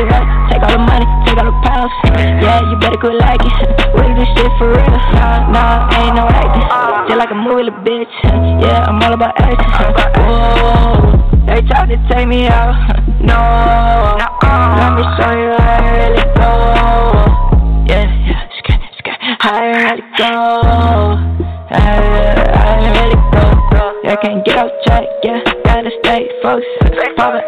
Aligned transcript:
Can't 0.00 0.08
fuck 0.08 0.08
with 0.08 0.08
it 0.08 0.08
right, 0.08 0.50
take 0.50 0.62
all 0.62 0.72
the 0.72 0.78
money, 0.78 1.04
take 1.26 1.36
all 1.36 1.44
the 1.44 1.52
pounds. 1.60 1.92
Yeah, 2.16 2.64
you 2.70 2.76
better 2.80 2.96
quit 2.96 3.14
liking. 3.20 3.52
It. 3.52 3.68
We 3.92 4.00
do 4.08 4.14
this 4.16 4.28
shit 4.32 4.50
for 4.56 4.72
real. 4.72 4.88
Nah, 5.12 5.50
nah, 5.52 5.92
ain't 5.92 6.16
no 6.16 6.24
acting. 6.24 6.64
Just 7.08 7.18
like 7.18 7.30
a 7.30 7.34
movie, 7.34 7.64
little 7.64 7.80
bitch. 7.84 8.08
Yeah, 8.64 8.88
I'm 8.88 9.02
all 9.02 9.12
about 9.12 9.36
action. 9.40 9.68
Whoa. 10.24 11.44
They 11.46 11.60
tried 11.68 11.88
to 11.92 11.96
take 12.08 12.28
me 12.28 12.46
out. 12.48 12.72
No, 13.20 13.36
let 14.80 14.96
me 14.96 15.04
show 15.20 15.32
you 15.36 15.52
how 15.58 15.68
I 15.68 15.92
really 16.00 16.24
go. 16.32 16.50
Yeah, 17.84 18.08
yeah, 18.24 18.48
sk- 18.56 18.80
sk- 18.96 19.20
how 19.40 19.52
I 19.52 19.68
really 19.68 20.00
go. 20.16 20.32
How 21.68 22.00
I 22.56 22.88
really 22.96 23.20
go. 23.32 24.00
Yeah, 24.04 24.16
can't 24.22 24.44
get 24.46 24.56
off 24.56 24.70
track. 24.86 25.04
Yeah, 25.22 25.40
gotta 25.64 25.90
stay 26.02 26.30
focused. 26.42 27.16
Pop 27.16 27.34
it 27.34 27.44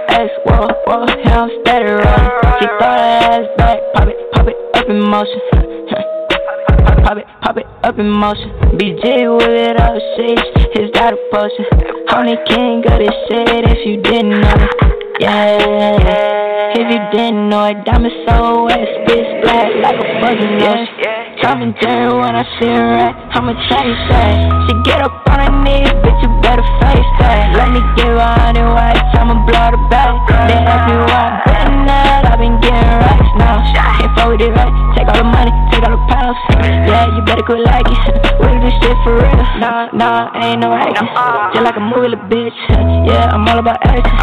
in 8.02 8.10
motion. 8.10 8.50
BG 8.78 9.30
with 9.38 9.48
it 9.48 9.78
up, 9.80 9.94
sheesh. 10.18 10.48
Is 10.74 10.90
that 10.94 11.14
a 11.14 11.18
potion? 11.30 11.66
Honey 12.08 12.36
king 12.46 12.82
of 12.90 12.98
this 12.98 13.14
shit 13.28 13.64
if 13.64 13.86
you 13.86 14.02
didn't 14.02 14.40
know 14.40 14.56
it. 14.58 15.20
Yeah. 15.20 16.72
If 16.74 16.86
you 16.90 17.00
didn't 17.12 17.48
know 17.48 17.64
it, 17.66 17.84
diamond 17.84 18.14
so 18.26 18.64
wet, 18.64 18.80
spit 19.06 19.42
black 19.42 19.70
like 19.82 20.00
a 20.00 20.20
fucking 20.20 20.58
nose. 20.58 20.88
Tom 21.02 21.21
and 21.42 21.74
Jerry 21.82 22.06
when 22.14 22.38
I 22.38 22.46
see 22.58 22.70
her 22.70 22.86
right, 22.94 23.16
I'ma 23.34 23.58
change 23.66 23.98
that. 24.14 24.34
She 24.70 24.72
get 24.86 25.02
up 25.02 25.10
on 25.26 25.42
her 25.42 25.50
knees, 25.66 25.90
bitch, 25.98 26.22
you 26.22 26.30
better 26.38 26.62
face 26.78 27.10
that. 27.18 27.50
Let 27.58 27.74
me 27.74 27.82
give 27.98 28.14
her 28.14 28.32
hundred 28.38 28.70
whites, 28.70 29.10
I'ma 29.18 29.42
blow 29.42 29.74
the 29.74 29.80
back. 29.90 30.14
They 30.46 30.54
ask 30.54 30.86
me 30.86 30.94
where 31.02 31.18
I 31.18 31.42
been 31.42 31.90
at, 31.90 32.30
i 32.30 32.36
been 32.38 32.56
getting 32.62 32.94
racks 33.02 33.32
now. 33.34 33.58
Can't 33.74 34.14
fuck 34.14 34.30
with 34.30 34.40
it 34.40 34.54
right, 34.54 34.70
take 34.94 35.10
all 35.10 35.18
the 35.18 35.26
money, 35.26 35.50
take 35.74 35.82
all 35.82 35.98
the 35.98 36.02
pounds. 36.06 36.38
Yeah, 36.62 37.10
you 37.10 37.26
better 37.26 37.42
quit 37.42 37.66
liking. 37.66 37.98
We 38.38 38.46
do 38.46 38.58
this 38.62 38.74
shit 38.78 38.94
for 39.02 39.18
real. 39.18 39.42
Nah, 39.58 39.90
nah, 39.90 40.30
ain't 40.38 40.62
no 40.62 40.70
acting. 40.70 41.10
Just 41.58 41.64
like 41.66 41.74
a 41.74 41.82
movie, 41.82 42.14
little 42.14 42.22
bitch. 42.30 42.54
Yeah, 43.02 43.34
I'm 43.34 43.42
all 43.50 43.58
about 43.58 43.82
action. 43.82 44.14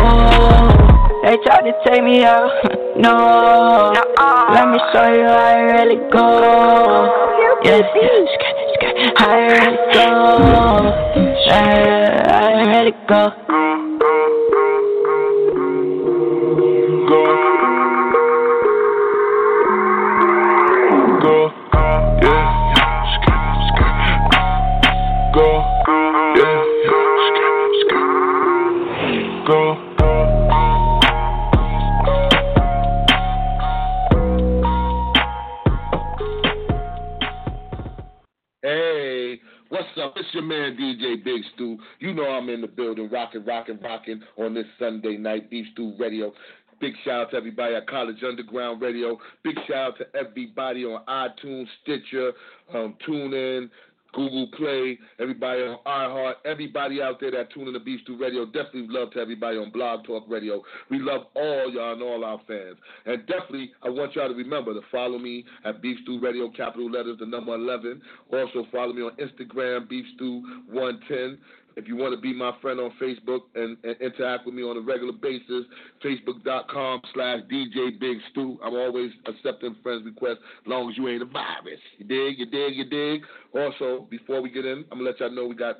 Whoa. 0.00 1.11
They 1.22 1.36
tried 1.44 1.62
to 1.62 1.72
take 1.86 2.02
me 2.04 2.24
out. 2.24 2.50
No, 2.94 3.90
let 4.52 4.68
me 4.68 4.78
show 4.92 5.08
you 5.14 5.24
how 5.24 5.32
I 5.32 5.56
really 5.72 5.96
go. 6.12 7.08
Sk- 7.64 9.16
how 9.16 9.30
I 9.30 9.34
really 9.48 9.76
go. 9.94 10.08
How 11.48 11.62
I 12.28 12.64
really 12.68 12.94
go. 13.08 13.71
Up? 40.12 40.18
It's 40.18 40.32
your 40.34 40.42
man 40.42 40.76
DJ 40.76 41.22
Big 41.24 41.42
Stu. 41.54 41.78
You 41.98 42.14
know 42.14 42.24
I'm 42.24 42.48
in 42.48 42.60
the 42.60 42.66
building, 42.66 43.08
rocking, 43.10 43.44
rocking, 43.44 43.78
rocking 43.80 44.20
on 44.36 44.54
this 44.54 44.66
Sunday 44.78 45.16
night, 45.16 45.50
Beef 45.50 45.66
Stew 45.72 45.94
Radio. 45.98 46.32
Big 46.80 46.94
shout 47.04 47.26
out 47.26 47.30
to 47.30 47.36
everybody 47.36 47.74
at 47.74 47.86
College 47.86 48.22
Underground 48.26 48.82
Radio. 48.82 49.18
Big 49.44 49.56
shout 49.68 49.92
out 49.92 49.98
to 49.98 50.06
everybody 50.18 50.84
on 50.84 51.04
iTunes, 51.06 51.66
Stitcher, 51.82 52.32
um, 52.74 52.96
TuneIn, 53.08 53.70
Google 54.12 54.48
Play, 54.56 54.98
everybody 55.18 55.62
on 55.62 55.78
iHeart, 55.86 56.34
everybody 56.44 57.00
out 57.00 57.20
there 57.20 57.30
that 57.30 57.52
tune 57.52 57.68
in 57.68 57.74
to 57.74 57.80
Beef 57.80 58.00
Stew 58.02 58.18
Radio. 58.18 58.44
Definitely 58.44 58.86
love 58.88 59.10
to 59.12 59.20
everybody 59.20 59.58
on 59.58 59.70
Blog 59.70 60.04
Talk 60.04 60.24
Radio. 60.28 60.62
We 60.90 60.98
love 60.98 61.22
all 61.34 61.72
y'all 61.72 61.94
and 61.94 62.02
all 62.02 62.24
our 62.24 62.40
fans. 62.46 62.76
And 63.06 63.26
definitely, 63.26 63.72
I 63.82 63.88
want 63.88 64.14
y'all 64.14 64.28
to 64.28 64.34
remember 64.34 64.74
to 64.74 64.80
follow 64.90 65.18
me 65.18 65.44
at 65.64 65.80
Beef 65.82 65.98
Stew 66.02 66.20
Radio, 66.20 66.50
capital 66.50 66.90
letters, 66.90 67.18
the 67.18 67.26
number 67.26 67.54
11. 67.54 68.00
Also, 68.32 68.66
follow 68.70 68.92
me 68.92 69.02
on 69.02 69.12
Instagram, 69.16 69.88
Beef 69.88 70.04
Stew 70.14 70.42
110. 70.70 71.38
If 71.76 71.88
you 71.88 71.96
want 71.96 72.14
to 72.14 72.20
be 72.20 72.32
my 72.32 72.52
friend 72.60 72.80
on 72.80 72.92
Facebook 73.00 73.40
and, 73.54 73.76
and 73.84 73.96
interact 74.00 74.46
with 74.46 74.54
me 74.54 74.62
on 74.62 74.76
a 74.76 74.80
regular 74.80 75.12
basis, 75.12 75.64
facebook.com 76.04 77.02
slash 77.14 77.40
DJ 77.50 77.98
Big 77.98 78.18
Stu. 78.30 78.58
I'm 78.62 78.74
always 78.74 79.10
accepting 79.26 79.76
friends 79.82 80.04
requests 80.04 80.38
as 80.64 80.66
long 80.66 80.90
as 80.90 80.96
you 80.96 81.08
ain't 81.08 81.22
a 81.22 81.26
virus. 81.26 81.80
You 81.98 82.06
dig, 82.06 82.38
you 82.38 82.46
dig, 82.46 82.76
you 82.76 82.84
dig. 82.84 83.22
Also, 83.54 84.06
before 84.10 84.40
we 84.40 84.50
get 84.50 84.64
in, 84.64 84.84
I'm 84.90 84.98
going 84.98 85.04
to 85.04 85.10
let 85.10 85.20
y'all 85.20 85.30
know 85.30 85.46
we 85.46 85.54
got 85.54 85.76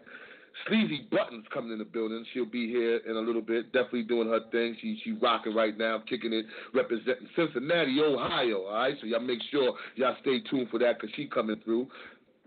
Sleazy 0.68 1.06
Buttons 1.10 1.44
coming 1.52 1.72
in 1.72 1.78
the 1.78 1.84
building. 1.84 2.24
She'll 2.32 2.44
be 2.44 2.68
here 2.68 2.98
in 3.08 3.16
a 3.16 3.20
little 3.20 3.42
bit, 3.42 3.72
definitely 3.72 4.04
doing 4.04 4.28
her 4.28 4.40
thing. 4.50 4.76
She 4.80 5.00
she 5.02 5.12
rocking 5.12 5.54
right 5.54 5.76
now, 5.76 6.02
kicking 6.08 6.32
it, 6.32 6.46
representing 6.74 7.28
Cincinnati, 7.34 7.98
Ohio. 8.00 8.64
All 8.64 8.74
right, 8.74 8.94
so 9.00 9.06
y'all 9.06 9.20
make 9.20 9.40
sure 9.50 9.74
y'all 9.96 10.16
stay 10.20 10.40
tuned 10.50 10.68
for 10.70 10.78
that 10.78 11.00
because 11.00 11.14
she 11.16 11.26
coming 11.26 11.60
through. 11.64 11.88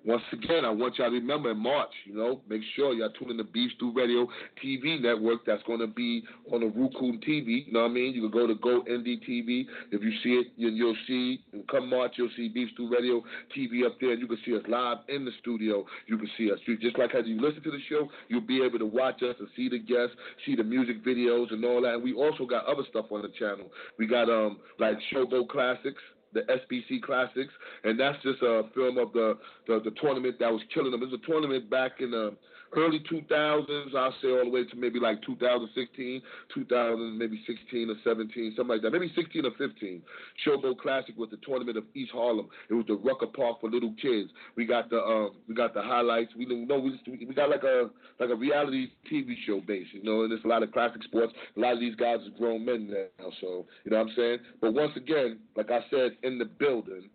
Once 0.06 0.22
again, 0.32 0.64
I 0.64 0.70
want 0.70 1.00
y'all 1.00 1.10
to 1.10 1.16
remember 1.16 1.50
in 1.50 1.58
March, 1.58 1.90
you 2.06 2.14
know, 2.14 2.40
make 2.48 2.62
sure 2.76 2.94
y'all 2.94 3.10
tune 3.18 3.32
in 3.32 3.38
to 3.38 3.44
Beef 3.44 3.72
Stew 3.76 3.92
Radio 3.92 4.28
TV 4.64 5.02
network. 5.02 5.44
That's 5.48 5.64
going 5.64 5.80
to 5.80 5.88
be 5.88 6.24
on 6.54 6.60
the 6.60 6.68
Roku 6.68 7.18
TV. 7.28 7.66
You 7.66 7.74
know 7.74 7.82
what 7.82 7.90
I 7.90 7.94
mean? 7.94 8.14
You 8.14 8.22
can 8.22 8.32
go 8.32 8.46
to 8.46 8.54
Go 8.54 8.82
ND 8.82 9.18
TV. 9.28 9.66
If 9.92 10.04
you 10.04 10.12
see 10.22 10.34
it, 10.34 10.48
you, 10.58 10.70
you'll 10.70 10.96
see. 11.08 11.44
Come 11.72 11.90
March, 11.90 12.14
you'll 12.18 12.30
see 12.38 12.50
Beef 12.50 12.70
Stew 12.76 12.88
Radio 12.88 13.24
TV 13.58 13.84
up 13.84 14.00
there. 14.00 14.14
You 14.14 14.28
can 14.28 14.38
see 14.46 14.56
us 14.56 14.62
live 14.68 14.98
in 15.10 15.26
the 15.26 15.32
studio. 15.40 15.84
You 16.06 16.20
can 16.20 16.30
see 16.38 16.52
us. 16.52 16.60
You, 16.68 16.78
just 16.78 17.00
like 17.00 17.16
as 17.16 17.26
you 17.26 17.42
listen 17.42 17.64
to 17.64 17.72
the 17.72 17.82
show, 17.90 18.08
you'll 18.28 18.42
be 18.42 18.62
able 18.64 18.78
to 18.78 18.86
watch 18.86 19.24
us 19.24 19.36
and 19.40 19.48
see 19.56 19.70
the 19.70 19.80
guests, 19.80 20.16
see 20.46 20.56
the 20.56 20.64
music 20.64 21.04
videos 21.04 21.52
and 21.52 21.66
all 21.66 21.82
that. 21.82 21.96
And 21.96 22.04
we 22.04 22.14
also 22.14 22.46
got 22.46 22.66
other 22.66 22.84
stuff 22.92 23.06
on 23.10 23.24
the 23.24 23.32
channel. 23.40 23.72
We 23.98 24.06
got 24.06 24.30
um 24.30 24.60
like 24.78 24.98
Showboat 25.12 25.50
Classics 25.50 26.02
the 26.34 26.42
SBC 26.42 27.02
Classics, 27.02 27.54
and 27.84 28.00
that's 28.00 28.22
just 28.24 28.42
a 28.42 28.64
film 28.74 28.98
of 28.98 29.14
the, 29.14 29.38
the 29.68 29.82
the 29.84 29.92
tournament 30.02 30.38
that 30.40 30.52
was 30.52 30.62
killing 30.74 30.92
them. 30.92 31.02
It 31.02 31.10
was 31.12 31.20
a 31.24 31.26
tournament 31.26 31.70
back 31.70 32.02
in 32.02 32.12
the 32.12 32.36
early 32.76 33.00
2000s. 33.12 33.96
I'll 33.96 34.14
say 34.22 34.30
all 34.30 34.46
the 34.46 34.50
way 34.50 34.66
to 34.66 34.76
maybe 34.76 35.00
like 35.00 35.22
2016, 35.24 36.22
2000, 36.54 37.18
maybe 37.18 37.42
16 37.48 37.90
or 37.90 37.96
17, 38.04 38.54
something 38.56 38.68
like 38.76 38.82
that. 38.82 38.92
Maybe 38.92 39.12
16 39.16 39.46
or 39.46 39.52
15. 39.58 40.02
Showboat 40.46 40.80
Classic 40.80 41.18
was 41.18 41.30
the 41.30 41.38
tournament 41.38 41.78
of 41.78 41.84
East 41.94 42.12
Harlem. 42.14 42.48
It 42.70 42.74
was 42.74 42.86
the 42.88 42.96
Rucker 42.96 43.28
Park 43.28 43.62
for 43.62 43.70
little 43.70 43.94
kids. 44.02 44.30
We 44.56 44.66
got 44.66 44.90
the 44.90 44.98
um, 44.98 45.32
we 45.48 45.56
got 45.56 45.74
the 45.74 45.82
highlights. 45.82 46.34
We 46.38 46.46
know 46.46 46.80
we 46.80 47.00
we 47.08 47.34
got 47.34 47.50
like 47.50 47.64
a 47.64 47.90
like 48.20 48.30
a 48.30 48.36
reality 48.36 48.88
TV 49.12 49.36
show 49.46 49.62
base, 49.62 49.88
you 49.92 50.04
know. 50.04 50.24
And 50.24 50.32
there's 50.32 50.44
a 50.44 50.48
lot 50.48 50.64
of 50.64 50.72
classic 50.72 51.04
sports. 51.04 51.34
A 51.56 51.60
lot 51.60 51.74
of 51.74 51.80
these 51.80 51.96
guys 51.96 52.18
are 52.26 52.38
grown 52.38 52.66
men 52.66 52.90
now, 52.90 53.32
so 53.42 53.66
you 53.84 53.92
know 53.92 53.98
what 53.98 54.08
I'm 54.08 54.14
saying. 54.16 54.38
But 54.62 54.74
once 54.74 54.92
again, 54.96 55.40
like 55.56 55.72
I 55.72 55.80
said, 55.90 56.18
in 56.24 56.38
the 56.38 56.46
building, 56.46 57.10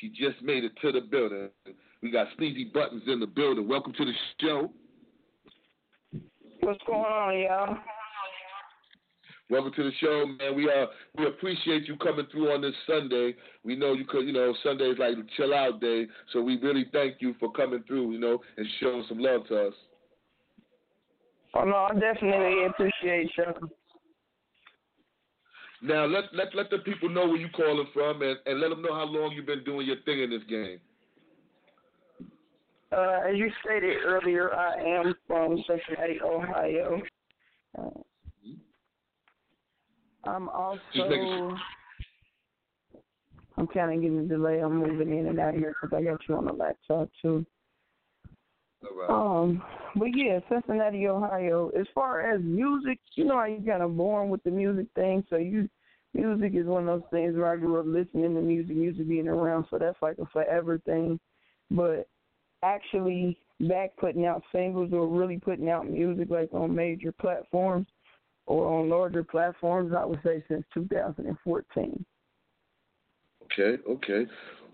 she 0.00 0.08
just 0.08 0.42
made 0.42 0.64
it 0.64 0.72
to 0.82 0.92
the 0.92 1.00
building. 1.00 1.48
We 2.02 2.10
got 2.10 2.28
Sleazy 2.36 2.70
Buttons 2.72 3.02
in 3.06 3.20
the 3.20 3.26
building. 3.26 3.66
Welcome 3.66 3.92
to 3.94 4.04
the 4.04 4.12
show. 4.40 4.70
What's 6.66 6.82
going 6.84 6.98
on, 6.98 7.38
y'all? 7.38 7.76
Welcome 9.48 9.72
to 9.76 9.84
the 9.84 9.92
show, 10.00 10.26
man. 10.26 10.56
We 10.56 10.68
uh 10.68 10.86
we 11.16 11.28
appreciate 11.28 11.86
you 11.86 11.94
coming 11.94 12.26
through 12.32 12.50
on 12.50 12.60
this 12.60 12.74
Sunday. 12.88 13.36
We 13.62 13.76
know 13.76 13.92
you 13.92 14.04
could, 14.04 14.26
you 14.26 14.32
know, 14.32 14.52
Sunday 14.64 14.86
is 14.86 14.98
like 14.98 15.12
a 15.12 15.22
chill 15.36 15.54
out 15.54 15.80
day, 15.80 16.08
so 16.32 16.42
we 16.42 16.58
really 16.58 16.86
thank 16.92 17.18
you 17.20 17.36
for 17.38 17.52
coming 17.52 17.84
through, 17.86 18.10
you 18.10 18.18
know, 18.18 18.40
and 18.56 18.66
showing 18.80 19.04
some 19.08 19.20
love 19.20 19.46
to 19.46 19.68
us. 19.68 19.74
Oh 21.54 21.62
no, 21.62 21.86
I 21.88 21.92
definitely 22.00 22.66
appreciate 22.66 23.30
you. 23.38 23.70
Now 25.82 26.04
let 26.06 26.24
let 26.34 26.52
let 26.52 26.68
the 26.70 26.78
people 26.78 27.10
know 27.10 27.28
where 27.28 27.36
you 27.36 27.48
calling 27.50 27.86
from, 27.94 28.22
and, 28.22 28.38
and 28.44 28.58
let 28.58 28.70
them 28.70 28.82
know 28.82 28.92
how 28.92 29.04
long 29.04 29.30
you've 29.36 29.46
been 29.46 29.62
doing 29.62 29.86
your 29.86 30.00
thing 30.04 30.20
in 30.20 30.30
this 30.30 30.42
game. 30.50 30.80
Uh, 32.92 33.20
as 33.28 33.36
you 33.36 33.50
stated 33.64 33.96
earlier, 34.04 34.54
I 34.54 34.74
am 34.76 35.14
from 35.26 35.62
Cincinnati, 35.66 36.20
Ohio. 36.22 37.02
Uh, 37.76 37.90
I'm 40.24 40.48
also. 40.48 41.56
I'm 43.58 43.66
kind 43.68 43.92
of 43.92 44.02
getting 44.02 44.18
a 44.18 44.24
delay. 44.24 44.60
I'm 44.60 44.76
moving 44.76 45.18
in 45.18 45.26
and 45.26 45.40
out 45.40 45.54
here 45.54 45.74
because 45.80 45.96
I 45.96 46.02
got 46.02 46.20
you 46.28 46.36
on 46.36 46.44
the 46.44 46.52
laptop 46.52 47.08
too. 47.22 47.46
Um, 49.08 49.62
but 49.96 50.08
yeah, 50.14 50.40
Cincinnati, 50.48 51.08
Ohio. 51.08 51.70
As 51.78 51.86
far 51.94 52.20
as 52.20 52.40
music, 52.42 52.98
you 53.14 53.24
know 53.24 53.38
how 53.38 53.46
you 53.46 53.62
kind 53.66 53.82
of 53.82 53.96
born 53.96 54.28
with 54.28 54.42
the 54.42 54.50
music 54.50 54.86
thing. 54.94 55.24
So 55.30 55.36
you, 55.36 55.68
music 56.12 56.52
is 56.54 56.66
one 56.66 56.86
of 56.86 57.00
those 57.00 57.10
things 57.10 57.34
where 57.34 57.50
I 57.50 57.56
grew 57.56 57.80
up 57.80 57.86
listening 57.86 58.34
to 58.34 58.40
music, 58.40 58.76
music 58.76 59.08
being 59.08 59.28
around. 59.28 59.66
So 59.70 59.78
that's 59.78 60.00
like 60.02 60.18
a 60.18 60.26
forever 60.26 60.78
thing. 60.84 61.18
But 61.70 62.08
actually, 62.62 63.38
back 63.60 63.96
putting 63.96 64.26
out 64.26 64.42
singles 64.52 64.90
or 64.92 65.06
really 65.06 65.38
putting 65.38 65.70
out 65.70 65.88
music 65.88 66.28
like 66.30 66.50
on 66.52 66.74
major 66.74 67.12
platforms 67.12 67.86
or 68.46 68.66
on 68.66 68.88
larger 68.88 69.24
platforms, 69.24 69.92
I 69.96 70.04
would 70.04 70.20
say 70.24 70.42
since 70.48 70.64
2014. 70.74 72.04
Okay, 73.44 73.82
okay. 73.88 74.26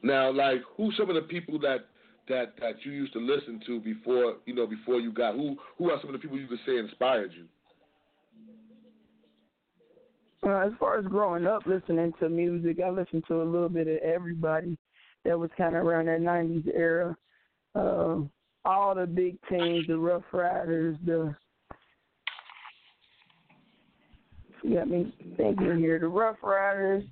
Now, 0.03 0.31
like, 0.33 0.61
who 0.77 0.91
some 0.93 1.09
of 1.09 1.15
the 1.15 1.23
people 1.23 1.59
that 1.61 1.87
that 2.29 2.55
that 2.61 2.75
you 2.85 2.93
used 2.93 3.13
to 3.13 3.19
listen 3.19 3.61
to 3.67 3.81
before 3.81 4.37
you 4.47 4.55
know 4.55 4.67
before 4.67 5.01
you 5.01 5.13
got 5.13 5.35
who 5.35 5.57
who 5.77 5.91
are 5.91 5.99
some 6.01 6.11
of 6.11 6.13
the 6.13 6.19
people 6.19 6.39
you 6.39 6.47
could 6.47 6.61
say 6.67 6.79
inspired 6.79 7.33
you? 7.33 7.47
Uh, 10.45 10.67
as 10.67 10.73
far 10.79 10.99
as 10.99 11.07
growing 11.07 11.47
up 11.47 11.65
listening 11.67 12.13
to 12.19 12.29
music, 12.29 12.79
I 12.85 12.91
listened 12.91 13.25
to 13.29 13.43
a 13.43 13.45
little 13.45 13.69
bit 13.69 13.87
of 13.87 13.99
everybody 13.99 14.77
that 15.25 15.39
was 15.39 15.51
kind 15.57 15.77
of 15.77 15.85
around 15.85 16.07
that 16.07 16.21
'90s 16.21 16.69
era. 16.75 17.17
Uh, 17.75 18.17
all 18.65 18.95
the 18.95 19.07
big 19.07 19.37
teams, 19.49 19.87
the 19.87 19.97
Ruff 19.97 20.23
Ryders, 20.33 20.97
the 21.05 21.35
got 24.73 24.89
me 24.89 25.13
thinking 25.37 25.79
here, 25.79 25.99
the 25.99 26.07
Ruff 26.07 26.37
Ryders, 26.43 27.05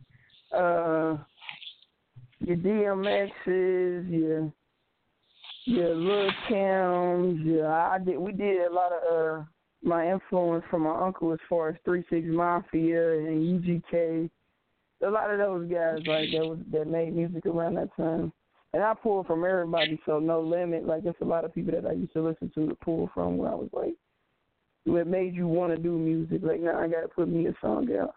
uh, 0.55 1.17
your 2.41 2.57
DMXs, 2.57 4.11
your 4.11 4.53
your 5.65 5.95
Lil 5.95 6.31
Kims, 6.49 7.45
yeah, 7.45 7.91
I 7.91 7.99
did. 7.99 8.19
We 8.19 8.33
did 8.33 8.67
a 8.67 8.73
lot 8.73 8.93
of 8.93 9.41
uh, 9.41 9.45
my 9.83 10.11
influence 10.11 10.65
from 10.71 10.83
my 10.83 10.99
uncle 10.99 11.33
as 11.33 11.39
far 11.49 11.69
as 11.69 11.77
Three 11.85 12.05
Six 12.11 12.27
Mafia 12.29 13.19
and 13.19 13.63
UGK. 13.63 14.31
A 15.03 15.11
lot 15.11 15.31
of 15.31 15.39
those 15.39 15.71
guys 15.71 15.99
like 16.07 16.31
that 16.33 16.47
was 16.47 16.59
that 16.73 16.87
made 16.87 17.15
music 17.15 17.47
around 17.47 17.75
that 17.75 17.95
time, 17.97 18.33
and 18.73 18.83
I 18.83 18.95
pull 18.95 19.25
from 19.25 19.45
everybody. 19.45 20.01
So 20.07 20.19
no 20.19 20.41
limit. 20.41 20.87
Like 20.87 21.03
there's 21.03 21.15
a 21.21 21.25
lot 21.25 21.45
of 21.45 21.55
people 21.55 21.73
that 21.73 21.89
I 21.89 21.93
used 21.93 22.13
to 22.15 22.23
listen 22.23 22.51
to 22.55 22.69
to 22.69 22.75
pull 22.77 23.11
from 23.15 23.39
when 23.39 23.51
I 23.51 23.55
was 23.55 23.71
like, 23.73 23.95
what 24.85 25.07
made 25.07 25.35
you 25.35 25.47
want 25.47 25.75
to 25.75 25.83
do 25.83 25.99
music? 25.99 26.41
Like 26.43 26.61
now 26.61 26.79
I 26.79 26.89
got 26.89 27.03
to 27.03 27.09
put 27.09 27.29
me 27.29 27.47
a 27.47 27.55
song 27.61 27.89
out. 28.01 28.15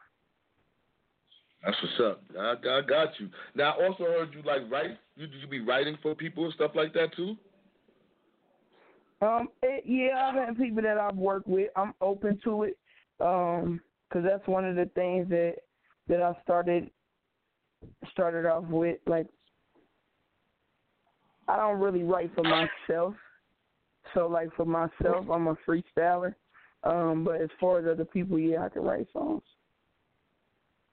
That's 1.64 1.78
what's 1.82 2.12
up. 2.12 2.22
I, 2.38 2.52
I 2.52 2.82
got 2.82 3.10
you. 3.20 3.30
Now, 3.56 3.72
I 3.72 3.88
also 3.88 4.04
heard 4.04 4.34
you 4.34 4.42
like 4.44 4.70
write. 4.70 4.98
You 5.16 5.28
you 5.42 5.48
be 5.48 5.62
writing 5.62 5.98
for 6.02 6.14
people 6.14 6.46
and 6.46 6.54
stuff 6.54 6.72
like 6.76 6.94
that 6.94 7.16
too. 7.16 7.38
Um, 9.22 9.48
it, 9.62 9.86
yeah, 9.86 10.28
I've 10.28 10.36
had 10.36 10.58
people 10.58 10.84
that 10.84 10.98
I've 10.98 11.16
worked 11.16 11.48
with. 11.48 11.70
I'm 11.78 11.94
open 12.02 12.38
to 12.44 12.64
it, 12.64 12.78
um, 13.22 13.80
because 14.10 14.26
that's 14.26 14.46
one 14.48 14.66
of 14.66 14.76
the 14.76 14.90
things 14.96 15.30
that 15.30 15.56
that 16.10 16.22
I 16.22 16.34
started 16.44 16.90
started 18.12 18.46
off 18.46 18.66
with. 18.66 18.98
Like, 19.08 19.28
I 21.48 21.58
don't 21.58 21.80
really 21.80 22.04
write 22.04 22.32
for 22.36 22.44
myself. 22.44 23.14
So, 24.14 24.28
like 24.28 24.50
for 24.56 24.66
myself, 24.66 25.26
I'm 25.32 25.48
a 25.48 25.58
freestyler. 25.68 26.36
Um, 26.84 27.24
but 27.24 27.42
as 27.42 27.50
far 27.60 27.80
as 27.80 27.86
other 27.88 28.06
people, 28.06 28.38
yeah, 28.38 28.66
I 28.66 28.70
can 28.70 28.84
write 28.84 29.08
songs. 29.14 29.44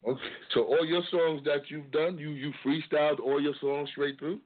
Okay. 0.07 0.21
So 0.55 0.63
all 0.63 0.85
your 0.85 1.03
songs 1.11 1.43
that 1.45 1.69
you've 1.69 1.91
done, 1.91 2.17
you 2.17 2.31
you 2.31 2.53
freestyled 2.65 3.21
all 3.21 3.41
your 3.41 3.55
songs 3.61 3.91
straight 3.91 4.19
through. 4.19 4.41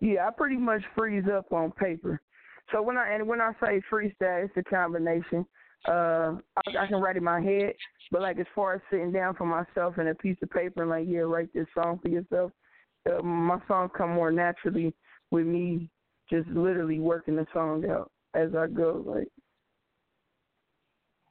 Yeah, 0.00 0.28
I 0.28 0.30
pretty 0.30 0.56
much 0.56 0.82
freeze 0.96 1.24
up 1.32 1.52
on 1.52 1.70
paper. 1.72 2.20
So 2.72 2.82
when 2.82 2.96
I 2.96 3.14
and 3.14 3.26
when 3.26 3.40
I 3.40 3.52
say 3.62 3.80
freestyle, 3.90 4.44
it's 4.44 4.56
a 4.56 4.62
combination. 4.62 5.46
Uh, 5.86 6.36
I, 6.56 6.78
I 6.80 6.86
can 6.86 7.00
write 7.00 7.16
in 7.16 7.24
my 7.24 7.40
head, 7.40 7.74
but 8.10 8.22
like 8.22 8.38
as 8.38 8.46
far 8.54 8.74
as 8.74 8.80
sitting 8.90 9.12
down 9.12 9.34
for 9.34 9.46
myself 9.46 9.98
and 9.98 10.08
a 10.08 10.14
piece 10.14 10.36
of 10.42 10.50
paper 10.50 10.82
and 10.82 10.90
like, 10.90 11.04
yeah, 11.06 11.20
write 11.20 11.52
this 11.54 11.66
song 11.74 11.98
for 12.02 12.08
yourself. 12.08 12.52
Uh, 13.06 13.22
my 13.22 13.58
songs 13.68 13.90
come 13.96 14.10
more 14.10 14.30
naturally 14.30 14.94
with 15.30 15.46
me 15.46 15.90
just 16.30 16.48
literally 16.48 17.00
working 17.00 17.36
the 17.36 17.46
song 17.52 17.84
out 17.88 18.10
as 18.34 18.50
I 18.56 18.66
go. 18.66 19.02
Like 19.06 19.28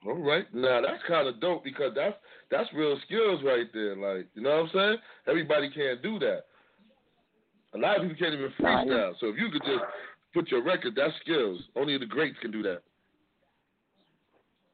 all 0.05 0.15
right. 0.15 0.45
Now 0.53 0.81
that's 0.81 1.01
kind 1.07 1.27
of 1.27 1.39
dope 1.39 1.63
because 1.63 1.93
that's 1.95 2.15
that's 2.51 2.69
real 2.73 2.97
skills 3.05 3.41
right 3.43 3.67
there. 3.73 3.95
Like 3.95 4.27
you 4.35 4.41
know 4.41 4.49
what 4.49 4.63
I'm 4.65 4.69
saying? 4.73 4.97
Everybody 5.27 5.69
can't 5.69 6.01
do 6.01 6.19
that. 6.19 6.43
A 7.73 7.77
lot 7.77 7.97
of 7.97 8.03
people 8.03 8.17
can't 8.19 8.33
even 8.33 8.53
freestyle. 8.59 9.13
So 9.19 9.27
if 9.27 9.37
you 9.37 9.49
could 9.49 9.63
just 9.63 9.83
put 10.33 10.51
your 10.51 10.63
record, 10.63 10.93
that's 10.95 11.13
skills. 11.21 11.59
Only 11.75 11.97
the 11.97 12.05
greats 12.05 12.37
can 12.41 12.51
do 12.51 12.61
that. 12.63 12.81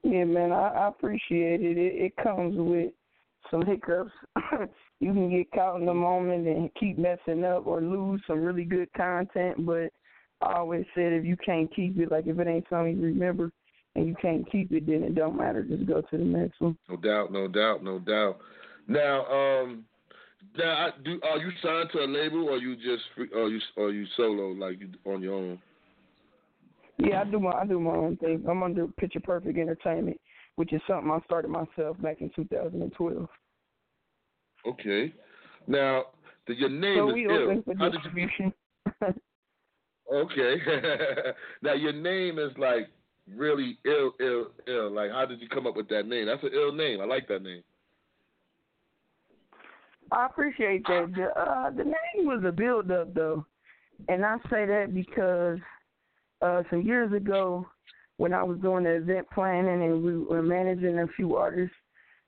Yeah, 0.03 0.23
man, 0.23 0.51
I, 0.51 0.69
I 0.69 0.87
appreciate 0.87 1.61
it. 1.61 1.77
it. 1.77 2.01
It 2.01 2.23
comes 2.23 2.55
with 2.57 2.91
some 3.51 3.65
hiccups. 3.65 4.11
you 4.99 5.13
can 5.13 5.29
get 5.29 5.51
caught 5.51 5.79
in 5.79 5.85
the 5.85 5.93
moment 5.93 6.47
and 6.47 6.73
keep 6.79 6.97
messing 6.97 7.43
up 7.43 7.65
or 7.67 7.81
lose 7.81 8.21
some 8.27 8.41
really 8.41 8.65
good 8.65 8.91
content. 8.93 9.65
But 9.65 9.91
I 10.41 10.53
always 10.57 10.85
said 10.95 11.13
if 11.13 11.25
you 11.25 11.37
can't 11.37 11.73
keep 11.73 11.99
it, 11.99 12.11
like 12.11 12.27
if 12.27 12.39
it 12.39 12.47
ain't 12.47 12.65
something 12.69 12.97
you 12.97 13.05
remember, 13.05 13.51
and 13.95 14.07
you 14.07 14.15
can't 14.21 14.49
keep 14.51 14.71
it, 14.71 14.85
then 14.85 15.03
it 15.03 15.15
don't 15.15 15.37
matter. 15.37 15.63
Just 15.63 15.85
go 15.85 16.01
to 16.01 16.17
the 16.17 16.23
next 16.23 16.61
one. 16.61 16.77
No 16.87 16.95
doubt, 16.95 17.31
no 17.31 17.47
doubt, 17.47 17.83
no 17.83 17.99
doubt. 17.99 18.37
Now, 18.87 19.25
um, 19.25 19.85
now, 20.57 20.87
I, 20.87 20.89
do 21.03 21.19
are 21.23 21.37
you 21.37 21.51
signed 21.61 21.89
to 21.94 21.99
a 21.99 22.07
label, 22.07 22.49
or 22.49 22.57
you 22.57 22.75
just, 22.75 23.03
free, 23.15 23.29
or 23.35 23.49
you, 23.49 23.59
or 23.75 23.91
you 23.91 24.06
solo, 24.15 24.49
like 24.49 24.79
you 24.79 24.89
on 25.11 25.21
your 25.21 25.35
own? 25.35 25.59
Yeah, 26.97 27.21
I 27.21 27.23
do 27.25 27.39
my 27.39 27.51
I 27.51 27.65
do 27.65 27.79
my 27.79 27.91
own 27.91 28.18
thing. 28.18 28.44
I'm 28.49 28.63
under 28.63 28.87
Picture 28.87 29.21
Perfect 29.21 29.57
Entertainment, 29.57 30.19
which 30.59 30.73
is 30.73 30.81
something 30.85 31.09
I 31.09 31.21
started 31.23 31.47
myself 31.47 32.01
back 32.01 32.19
in 32.19 32.30
2012. 32.35 33.30
Okay. 34.68 35.13
Now, 35.68 36.04
the, 36.47 36.54
your 36.54 36.68
name 36.68 36.97
so 36.97 37.07
is 37.07 37.13
we 37.13 37.25
ill. 37.28 37.44
open 37.44 37.63
for 37.63 37.75
How 37.78 37.87
distribution. 37.87 38.51
You... 38.85 39.13
okay. 40.13 40.56
now 41.61 41.75
your 41.75 41.94
name 41.94 42.39
is 42.39 42.51
like 42.57 42.89
really 43.33 43.78
ill, 43.85 44.11
ill, 44.19 44.47
ill. 44.68 44.92
Like, 44.92 45.11
how 45.11 45.25
did 45.25 45.39
you 45.39 45.47
come 45.47 45.66
up 45.66 45.78
with 45.78 45.87
that 45.87 46.06
name? 46.06 46.25
That's 46.25 46.44
an 46.44 46.49
ill 46.54 46.73
name. 46.73 46.99
I 46.99 47.06
like 47.06 47.30
that 47.30 47.42
name. 47.42 47.63
I 50.11 50.25
appreciate 50.25 50.85
that. 50.87 51.13
The, 51.16 51.42
uh, 51.42 51.69
the 51.69 51.85
name 51.85 52.28
was 52.28 52.44
a 52.45 52.51
build 52.51 52.92
up 52.92 53.13
though, 53.13 53.45
and 54.09 54.25
I 54.25 54.35
say 54.49 54.66
that 54.66 54.94
because 54.94 55.59
uh, 56.42 56.63
some 56.69 56.81
years 56.81 57.13
ago, 57.13 57.66
when 58.19 58.33
I 58.33 58.44
was 58.44 58.59
doing 58.59 58.83
the 58.83 58.97
event 58.97 59.28
planning 59.33 59.81
and 59.81 60.04
we 60.04 60.18
were 60.18 60.44
managing 60.44 60.99
a 60.99 61.07
few 61.16 61.38
artists, 61.38 61.76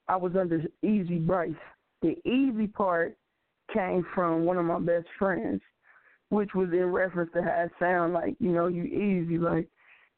I 0.08 0.16
was 0.16 0.32
under 0.40 0.64
Easy 0.82 1.20
Bryce. 1.20 1.52
The 2.02 2.16
easy 2.26 2.68
part 2.68 3.18
came 3.74 4.06
from 4.16 4.46
one 4.46 4.58
of 4.58 4.64
my 4.64 4.80
best 4.80 5.08
friends, 5.20 5.62
which 6.30 6.56
was 6.56 6.70
in 6.72 6.86
reference 6.86 7.32
to 7.34 7.44
how 7.44 7.50
I 7.66 7.68
sound 7.78 8.14
like, 8.14 8.36
you 8.40 8.54
know, 8.54 8.68
you 8.68 8.84
easy, 8.84 9.38
like 9.38 9.68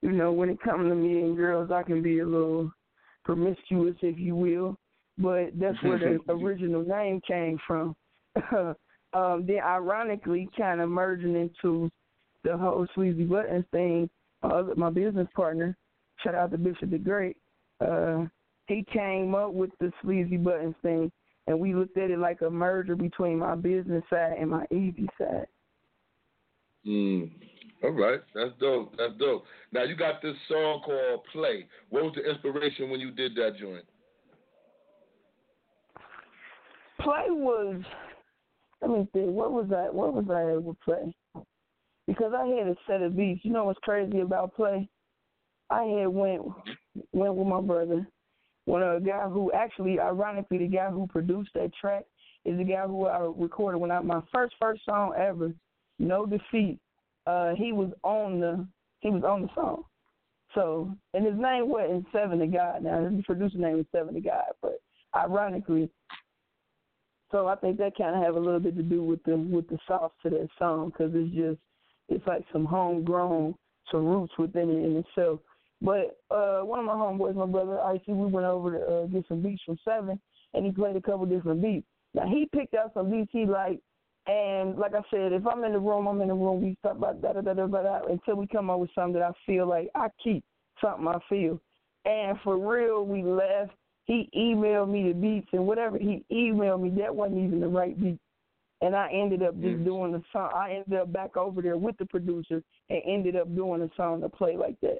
you 0.04 0.12
know, 0.12 0.32
when 0.32 0.50
it 0.50 0.62
comes 0.62 0.88
to 0.90 0.96
me 0.96 1.24
and 1.24 1.36
girls, 1.36 1.72
I 1.72 1.82
can 1.82 2.04
be 2.04 2.20
a 2.20 2.26
little 2.26 2.72
promiscuous, 3.26 3.96
if 4.02 4.20
you 4.20 4.36
will. 4.36 4.78
But 5.18 5.58
that's 5.60 5.82
where 5.82 5.98
the 5.98 6.20
original 6.32 6.84
name 6.84 7.20
came 7.28 7.58
from. 7.66 7.96
um, 8.52 9.46
then, 9.48 9.60
ironically, 9.64 10.50
kind 10.56 10.82
of 10.82 10.90
merging 10.90 11.36
into 11.36 11.90
the 12.44 12.56
whole 12.56 12.86
Sleazy 12.94 13.24
Buttons 13.24 13.66
thing. 13.72 14.10
Uh, 14.44 14.64
my 14.76 14.90
business 14.90 15.28
partner, 15.36 15.76
shout 16.24 16.36
out 16.36 16.52
to 16.52 16.58
Bishop 16.58 16.92
the 16.92 16.98
Great, 16.98 17.38
uh, 17.80 18.26
he 18.68 18.86
came 18.92 19.36
up 19.36 19.54
with 19.54 19.72
the 19.80 19.92
Sleazy 20.02 20.38
Buttons 20.38 20.76
thing, 20.82 21.12
and 21.48 21.60
we 21.60 21.74
looked 21.74 21.98
at 21.98 22.12
it 22.12 22.20
like 22.20 22.42
a 22.42 22.50
merger 22.50 22.96
between 22.96 23.40
my 23.40 23.56
business 23.56 24.04
side 24.10 24.36
and 24.40 24.50
my 24.50 24.66
easy 24.72 25.08
side. 25.18 25.48
Mm. 26.86 27.32
All 27.84 27.92
right, 27.92 28.22
that's 28.34 28.52
dope. 28.60 28.96
That's 28.98 29.14
dope. 29.20 29.44
Now 29.72 29.84
you 29.84 29.96
got 29.96 30.22
this 30.22 30.36
song 30.48 30.82
called 30.86 31.22
"Play." 31.34 31.68
What 31.90 32.04
was 32.04 32.14
the 32.16 32.30
inspiration 32.30 32.90
when 32.90 33.02
you 33.02 33.12
did 33.12 33.36
that 33.36 33.58
joint? 33.60 33.86
Play 37.02 37.26
was. 37.30 37.82
Let 38.82 38.92
me 38.92 39.08
think. 39.12 39.32
What 39.32 39.52
was 39.52 39.68
I? 39.76 39.90
What 39.90 40.14
was 40.14 40.26
I 40.30 40.54
able 40.54 40.76
to 40.76 40.80
play? 40.86 41.16
Because 42.08 42.34
I 42.36 42.46
had 42.48 42.68
a 42.68 42.76
set 42.88 43.02
of 43.02 43.16
beats. 43.16 43.44
You 43.44 43.52
know 43.52 43.66
what's 43.66 43.80
crazy 43.80 44.20
about 44.20 44.56
play? 44.56 44.90
I 45.70 45.84
had 45.84 46.08
went 46.08 46.42
went 47.14 47.36
with 47.36 47.48
my 47.48 47.62
brother. 47.62 48.06
One 48.66 48.84
of 48.84 49.02
the 49.04 49.10
guy 49.10 49.28
who 49.28 49.52
actually, 49.52 50.00
ironically, 50.00 50.58
the 50.60 50.68
guy 50.68 50.90
who 50.90 51.08
produced 51.08 51.52
that 51.56 51.72
track 51.80 52.06
is 52.46 52.58
the 52.58 52.64
guy 52.64 52.86
who 52.86 53.06
I 53.08 53.32
recorded 53.36 53.80
when 53.80 53.92
I 53.92 54.00
my 54.02 54.22
first 54.32 54.56
first 54.60 54.86
song 54.86 55.14
ever, 55.18 55.54
No 56.00 56.26
Defeat. 56.26 56.80
Uh, 57.26 57.56
he 57.56 57.72
was 57.72 57.92
on 58.04 58.40
the 58.40 58.68
he 59.00 59.10
was 59.10 59.24
on 59.24 59.44
the 59.44 59.50
song. 59.56 59.84
So 60.54 60.92
and 61.14 61.26
his 61.26 61.36
name 61.36 61.70
wasn't 61.70 62.06
Seven 62.12 62.40
to 62.40 62.48
God. 62.48 62.84
Now 62.84 63.10
his 63.10 63.26
producer 63.26 63.58
name 63.58 63.78
was 63.78 63.86
Seven 63.92 64.14
to 64.14 64.22
God, 64.22 64.52
but 64.62 64.80
ironically, 65.16 65.90
so 67.32 67.48
I 67.48 67.56
think 67.56 67.78
that 67.78 67.98
kind 67.98 68.16
of 68.16 68.24
have 68.24 68.36
a 68.36 68.40
little 68.40 68.60
bit 68.60 68.76
to 68.78 68.84
do 68.84 69.04
with 69.04 69.24
the 69.24 69.36
with 69.36 69.68
the 69.70 69.80
sauce 69.88 70.12
to 70.24 70.30
that 70.30 70.50
song 70.60 70.92
because 70.92 71.12
it's 71.16 71.34
just 71.34 71.60
it's 72.10 72.26
like 72.28 72.44
some 72.52 72.66
homegrown, 72.66 73.56
some 73.92 74.06
roots 74.06 74.34
within 74.38 74.70
it 74.70 74.86
in 74.86 74.98
itself. 74.98 75.40
But 75.82 76.18
uh 76.32 76.62
one 76.62 76.80
of 76.80 76.86
my 76.86 76.94
homeboys, 76.94 77.36
my 77.36 77.46
brother 77.46 77.80
Icy, 77.82 78.14
we 78.14 78.28
went 78.28 78.46
over 78.46 78.72
to 78.72 78.86
uh, 78.86 79.06
get 79.08 79.26
some 79.28 79.42
beats 79.42 79.64
from 79.66 79.78
Seven, 79.84 80.20
and 80.54 80.66
he 80.66 80.72
played 80.72 80.96
a 80.96 81.02
couple 81.02 81.26
different 81.26 81.62
beats. 81.62 81.88
Now 82.14 82.28
he 82.28 82.48
picked 82.54 82.74
out 82.76 82.92
some 82.94 83.12
beats 83.12 83.32
he 83.34 83.46
liked, 83.46 83.82
and 84.28 84.78
like 84.78 84.94
I 84.94 85.02
said, 85.12 85.34
if 85.34 85.46
I'm 85.46 85.64
in 85.64 85.74
the 85.74 85.80
room, 85.80 86.08
I'm 86.08 86.22
in 86.22 86.30
the 86.30 86.34
room. 86.34 86.62
We 86.62 86.78
talk 86.84 86.98
about 86.98 87.22
da 87.22 87.34
da 87.34 87.42
da 87.42 87.54
da 87.54 87.68
da 87.68 88.02
until 88.10 88.36
we 88.36 88.48
come 88.48 88.70
up 88.70 88.80
with 88.80 88.92
something 88.96 89.14
that 89.20 89.24
I 89.24 89.32
feel 89.46 89.68
like 89.68 89.90
I 89.96 90.08
keep 90.24 90.44
something 90.82 91.08
I 91.08 91.20
feel. 91.30 91.60
And 92.06 92.38
for 92.44 92.58
real, 92.58 93.06
we 93.06 93.24
left. 93.24 93.72
He 94.06 94.30
emailed 94.36 94.90
me 94.90 95.08
the 95.08 95.14
beats, 95.14 95.48
and 95.54 95.66
whatever 95.66 95.98
he 95.98 96.26
emailed 96.32 96.82
me, 96.82 96.90
that 97.02 97.16
wasn't 97.16 97.40
even 97.40 97.62
the 97.62 97.68
right 97.68 98.00
beat. 98.00 98.20
And 98.84 98.98
I 98.98 99.10
ended 99.14 99.44
up 99.44 99.56
just 99.62 99.86
doing 99.86 100.12
the 100.12 100.22
song. 100.34 100.52
I 100.54 100.74
ended 100.74 101.00
up 101.00 101.14
back 101.14 101.38
over 101.38 101.62
there 101.62 101.78
with 101.78 101.98
the 101.98 102.06
producer 102.06 102.62
and 102.90 103.02
ended 103.08 103.38
up 103.38 103.56
doing 103.56 103.82
a 103.82 103.90
song 103.96 104.20
to 104.20 104.28
play 104.28 104.58
like 104.58 104.76
that. 104.82 105.00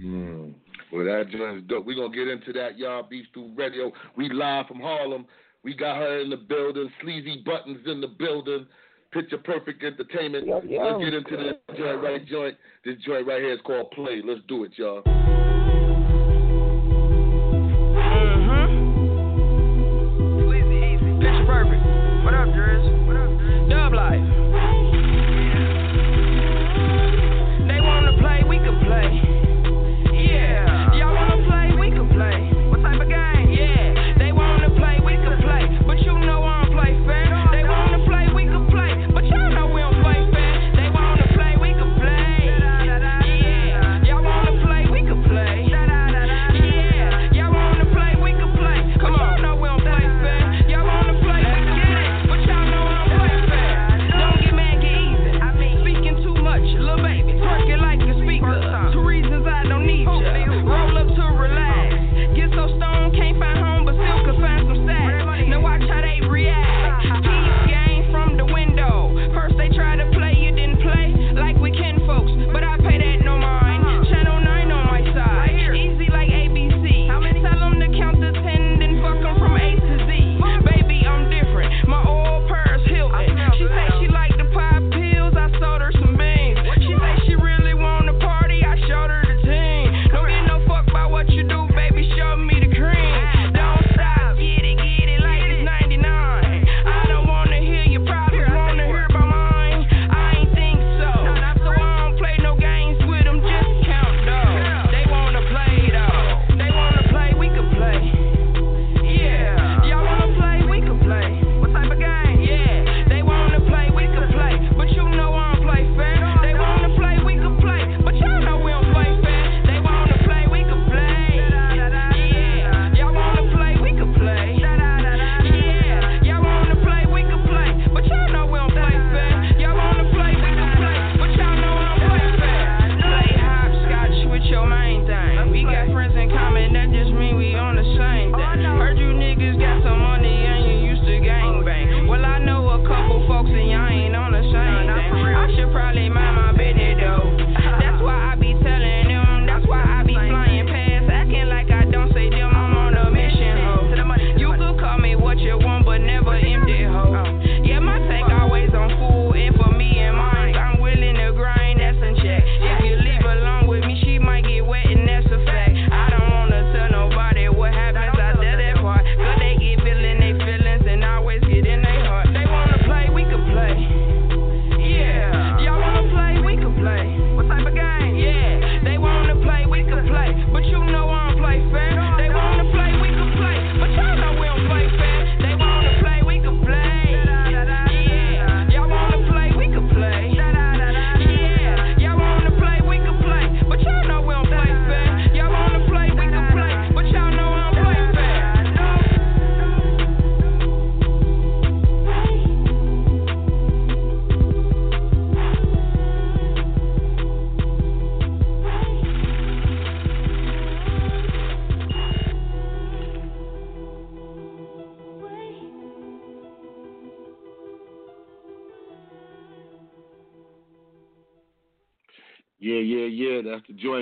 Mm. 0.00 0.54
Well, 0.92 1.04
that 1.04 1.30
joint 1.30 1.58
is 1.58 1.64
dope. 1.66 1.84
We're 1.84 1.96
going 1.96 2.12
to 2.12 2.16
get 2.16 2.28
into 2.28 2.52
that, 2.52 2.78
y'all. 2.78 3.02
Beef 3.02 3.26
Stew 3.32 3.50
Radio. 3.56 3.90
We 4.16 4.28
live 4.28 4.66
from 4.68 4.78
Harlem. 4.78 5.26
We 5.64 5.74
got 5.74 5.96
her 5.96 6.20
in 6.20 6.30
the 6.30 6.36
building. 6.36 6.88
Sleazy 7.02 7.42
Buttons 7.44 7.80
in 7.86 8.00
the 8.00 8.06
building. 8.06 8.68
Picture 9.10 9.38
Perfect 9.38 9.82
Entertainment. 9.82 10.46
Yo, 10.46 10.62
yo. 10.62 10.84
Let's 10.84 11.04
get 11.04 11.12
into 11.12 11.36
this 11.36 11.76
joint 11.76 12.02
right 12.04 12.24
joint. 12.24 12.56
This 12.84 12.94
joint 13.04 13.26
right 13.26 13.40
here 13.40 13.54
is 13.54 13.60
called 13.64 13.90
Play. 13.90 14.22
Let's 14.24 14.42
do 14.46 14.62
it, 14.62 14.70
y'all. 14.76 15.02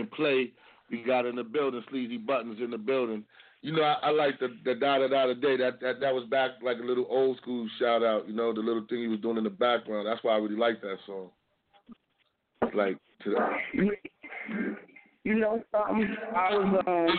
Play. 0.02 0.52
We 0.90 1.02
got 1.02 1.26
in 1.26 1.36
the 1.36 1.44
building. 1.44 1.82
Sleazy 1.90 2.18
buttons 2.18 2.58
in 2.62 2.70
the 2.70 2.78
building. 2.78 3.24
You 3.62 3.72
know, 3.72 3.82
I, 3.82 3.94
I 4.02 4.10
like 4.10 4.38
the 4.40 4.48
the 4.64 4.74
da 4.74 4.98
da 4.98 5.08
da 5.08 5.32
day. 5.34 5.56
That 5.56 5.80
that 5.80 6.00
that 6.00 6.14
was 6.14 6.28
back 6.30 6.50
like 6.62 6.78
a 6.78 6.84
little 6.84 7.06
old 7.08 7.38
school 7.38 7.68
shout 7.78 8.02
out. 8.02 8.28
You 8.28 8.34
know, 8.34 8.52
the 8.52 8.60
little 8.60 8.84
thing 8.88 8.98
he 9.00 9.08
was 9.08 9.20
doing 9.20 9.38
in 9.38 9.44
the 9.44 9.50
background. 9.50 10.06
That's 10.06 10.22
why 10.22 10.34
I 10.34 10.38
really 10.38 10.56
like 10.56 10.80
that 10.82 10.98
song. 11.06 11.30
Like 12.74 12.98
to 13.24 13.36
You 15.24 15.34
know 15.34 15.62
something? 15.72 16.16
I 16.36 16.54
was 16.54 16.84
um. 16.86 17.18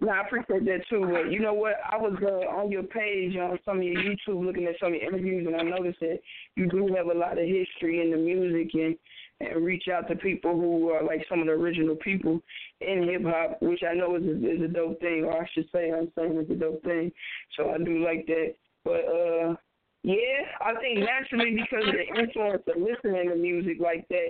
No, 0.00 0.10
I 0.10 0.20
appreciate 0.20 0.64
that 0.64 0.80
too. 0.88 1.08
But 1.10 1.32
you 1.32 1.40
know 1.40 1.54
what? 1.54 1.74
I 1.90 1.96
was 1.96 2.16
uh, 2.22 2.48
on 2.56 2.70
your 2.70 2.84
page 2.84 3.36
on 3.36 3.58
some 3.64 3.78
of 3.78 3.82
your 3.82 4.00
YouTube 4.00 4.44
looking 4.46 4.66
at 4.66 4.76
some 4.78 4.88
of 4.88 4.94
your 4.94 5.08
interviews, 5.08 5.46
and 5.46 5.56
I 5.56 5.62
noticed 5.62 5.98
that 6.00 6.20
you 6.54 6.68
do 6.68 6.94
have 6.96 7.06
a 7.06 7.18
lot 7.18 7.38
of 7.38 7.44
history 7.44 8.00
in 8.00 8.10
the 8.12 8.16
music 8.16 8.74
and 8.74 8.96
and 9.40 9.64
reach 9.64 9.84
out 9.88 10.08
to 10.08 10.16
people 10.16 10.52
who 10.52 10.90
are 10.90 11.02
like 11.02 11.24
some 11.28 11.40
of 11.40 11.46
the 11.46 11.52
original 11.52 11.96
people 11.96 12.40
in 12.80 13.04
hip 13.04 13.22
hop, 13.24 13.60
which 13.62 13.82
I 13.88 13.94
know 13.94 14.16
is 14.16 14.24
a, 14.24 14.50
is 14.50 14.62
a 14.62 14.68
dope 14.68 15.00
thing, 15.00 15.24
or 15.24 15.42
I 15.42 15.48
should 15.52 15.68
say, 15.72 15.92
I'm 15.92 16.10
saying 16.16 16.36
it's 16.36 16.50
a 16.50 16.54
dope 16.54 16.82
thing. 16.82 17.12
So 17.56 17.70
I 17.70 17.78
do 17.78 18.04
like 18.04 18.26
that. 18.26 18.54
But 18.84 19.04
uh, 19.06 19.54
yeah, 20.02 20.44
I 20.60 20.74
think 20.80 21.00
naturally 21.00 21.56
because 21.56 21.88
of 21.88 21.94
the 21.94 22.20
influence 22.20 22.62
of 22.66 22.82
listening 22.82 23.28
to 23.28 23.36
music 23.36 23.78
like 23.80 24.06
that, 24.08 24.28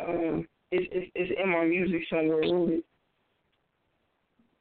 um, 0.00 0.46
it's 0.70 0.86
it's, 0.92 1.10
it's 1.14 1.40
in 1.42 1.50
my 1.50 1.64
music 1.64 2.02
somewhere 2.10 2.38
rooted. 2.38 2.82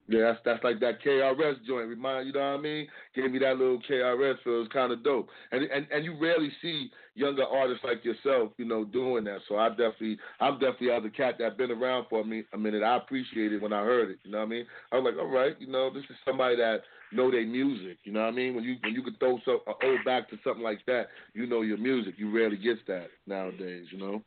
Yeah, 0.07 0.33
that's 0.33 0.39
that's 0.43 0.63
like 0.63 0.79
that 0.81 1.01
KRS 1.01 1.63
joint. 1.65 1.87
Remind 1.87 2.27
you 2.27 2.33
know 2.33 2.39
what 2.39 2.59
I 2.59 2.61
mean? 2.61 2.87
Gave 3.15 3.31
me 3.31 3.39
that 3.39 3.57
little 3.57 3.79
KRS 3.89 4.35
feel. 4.43 4.61
It's 4.61 4.73
kind 4.73 4.91
of 4.91 5.03
dope. 5.03 5.29
And 5.51 5.63
and 5.63 5.87
and 5.91 6.03
you 6.03 6.19
rarely 6.19 6.51
see 6.61 6.91
younger 7.15 7.45
artists 7.45 7.85
like 7.85 8.03
yourself, 8.03 8.51
you 8.57 8.65
know, 8.65 8.83
doing 8.83 9.23
that. 9.25 9.39
So 9.47 9.57
I 9.57 9.69
definitely, 9.69 10.17
I'm 10.41 10.53
definitely 10.59 10.91
as 10.91 11.05
a 11.05 11.09
cat 11.09 11.35
that 11.39 11.57
been 11.57 11.71
around 11.71 12.07
for 12.09 12.25
me 12.25 12.43
a 12.53 12.57
minute. 12.57 12.83
I 12.83 12.97
appreciate 12.97 13.53
it 13.53 13.61
when 13.61 13.71
I 13.71 13.81
heard 13.83 14.09
it. 14.09 14.17
You 14.23 14.31
know 14.31 14.39
what 14.39 14.45
I 14.45 14.49
mean? 14.49 14.65
I 14.91 14.97
was 14.97 15.05
like, 15.05 15.23
all 15.23 15.31
right, 15.31 15.55
you 15.59 15.67
know, 15.67 15.93
this 15.93 16.03
is 16.09 16.17
somebody 16.25 16.57
that 16.57 16.81
know 17.13 17.31
their 17.31 17.45
music. 17.45 17.99
You 18.03 18.11
know 18.11 18.21
what 18.21 18.29
I 18.29 18.31
mean? 18.31 18.55
When 18.55 18.63
you 18.63 18.75
when 18.81 18.93
you 18.93 19.03
could 19.03 19.19
throw 19.19 19.39
some 19.45 19.59
old 19.67 20.03
back 20.03 20.29
to 20.31 20.37
something 20.43 20.63
like 20.63 20.85
that, 20.87 21.07
you 21.33 21.47
know 21.47 21.61
your 21.61 21.77
music. 21.77 22.15
You 22.17 22.29
rarely 22.35 22.57
get 22.57 22.85
that 22.87 23.07
nowadays. 23.25 23.85
You 23.91 23.99
know. 23.99 24.23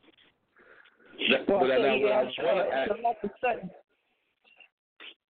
Well, 1.49 1.61
but 1.61 1.61
so, 1.61 1.67
yeah, 1.67 1.79
what 1.79 2.13
I 2.13 2.55
wanna 2.55 2.71
ask, 2.71 2.89
so 2.89 3.03
like 3.03 3.17
I 3.25 3.29
said, 3.41 3.71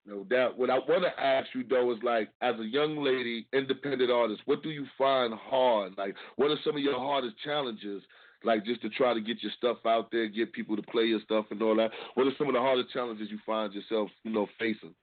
no 0.06 0.22
doubt. 0.24 0.56
What 0.56 0.70
I 0.70 0.78
want 0.78 1.02
to 1.02 1.22
ask 1.22 1.48
you 1.54 1.64
though 1.68 1.92
is 1.92 1.98
like, 2.02 2.28
as 2.40 2.54
a 2.60 2.64
young 2.64 3.02
lady, 3.02 3.46
independent 3.52 4.10
artist, 4.10 4.42
what 4.44 4.62
do 4.62 4.70
you 4.70 4.86
find 4.96 5.34
hard? 5.34 5.94
Like, 5.98 6.14
what 6.36 6.50
are 6.50 6.58
some 6.64 6.76
of 6.76 6.82
your 6.82 6.98
hardest 6.98 7.36
challenges? 7.44 8.02
Like, 8.44 8.64
just 8.64 8.82
to 8.82 8.88
try 8.90 9.14
to 9.14 9.20
get 9.20 9.42
your 9.42 9.52
stuff 9.56 9.78
out 9.84 10.10
there, 10.12 10.28
get 10.28 10.52
people 10.52 10.76
to 10.76 10.82
play 10.82 11.04
your 11.04 11.20
stuff 11.24 11.46
and 11.50 11.60
all 11.60 11.74
that. 11.76 11.90
What 12.14 12.26
are 12.26 12.32
some 12.38 12.46
of 12.46 12.54
the 12.54 12.60
hardest 12.60 12.92
challenges 12.92 13.28
you 13.30 13.38
find 13.44 13.72
yourself, 13.72 14.10
you 14.22 14.30
know, 14.30 14.46
facing? 14.58 14.94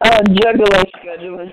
Uh, 0.00 0.22
juggling 0.22 0.84
scheduling. 1.04 1.50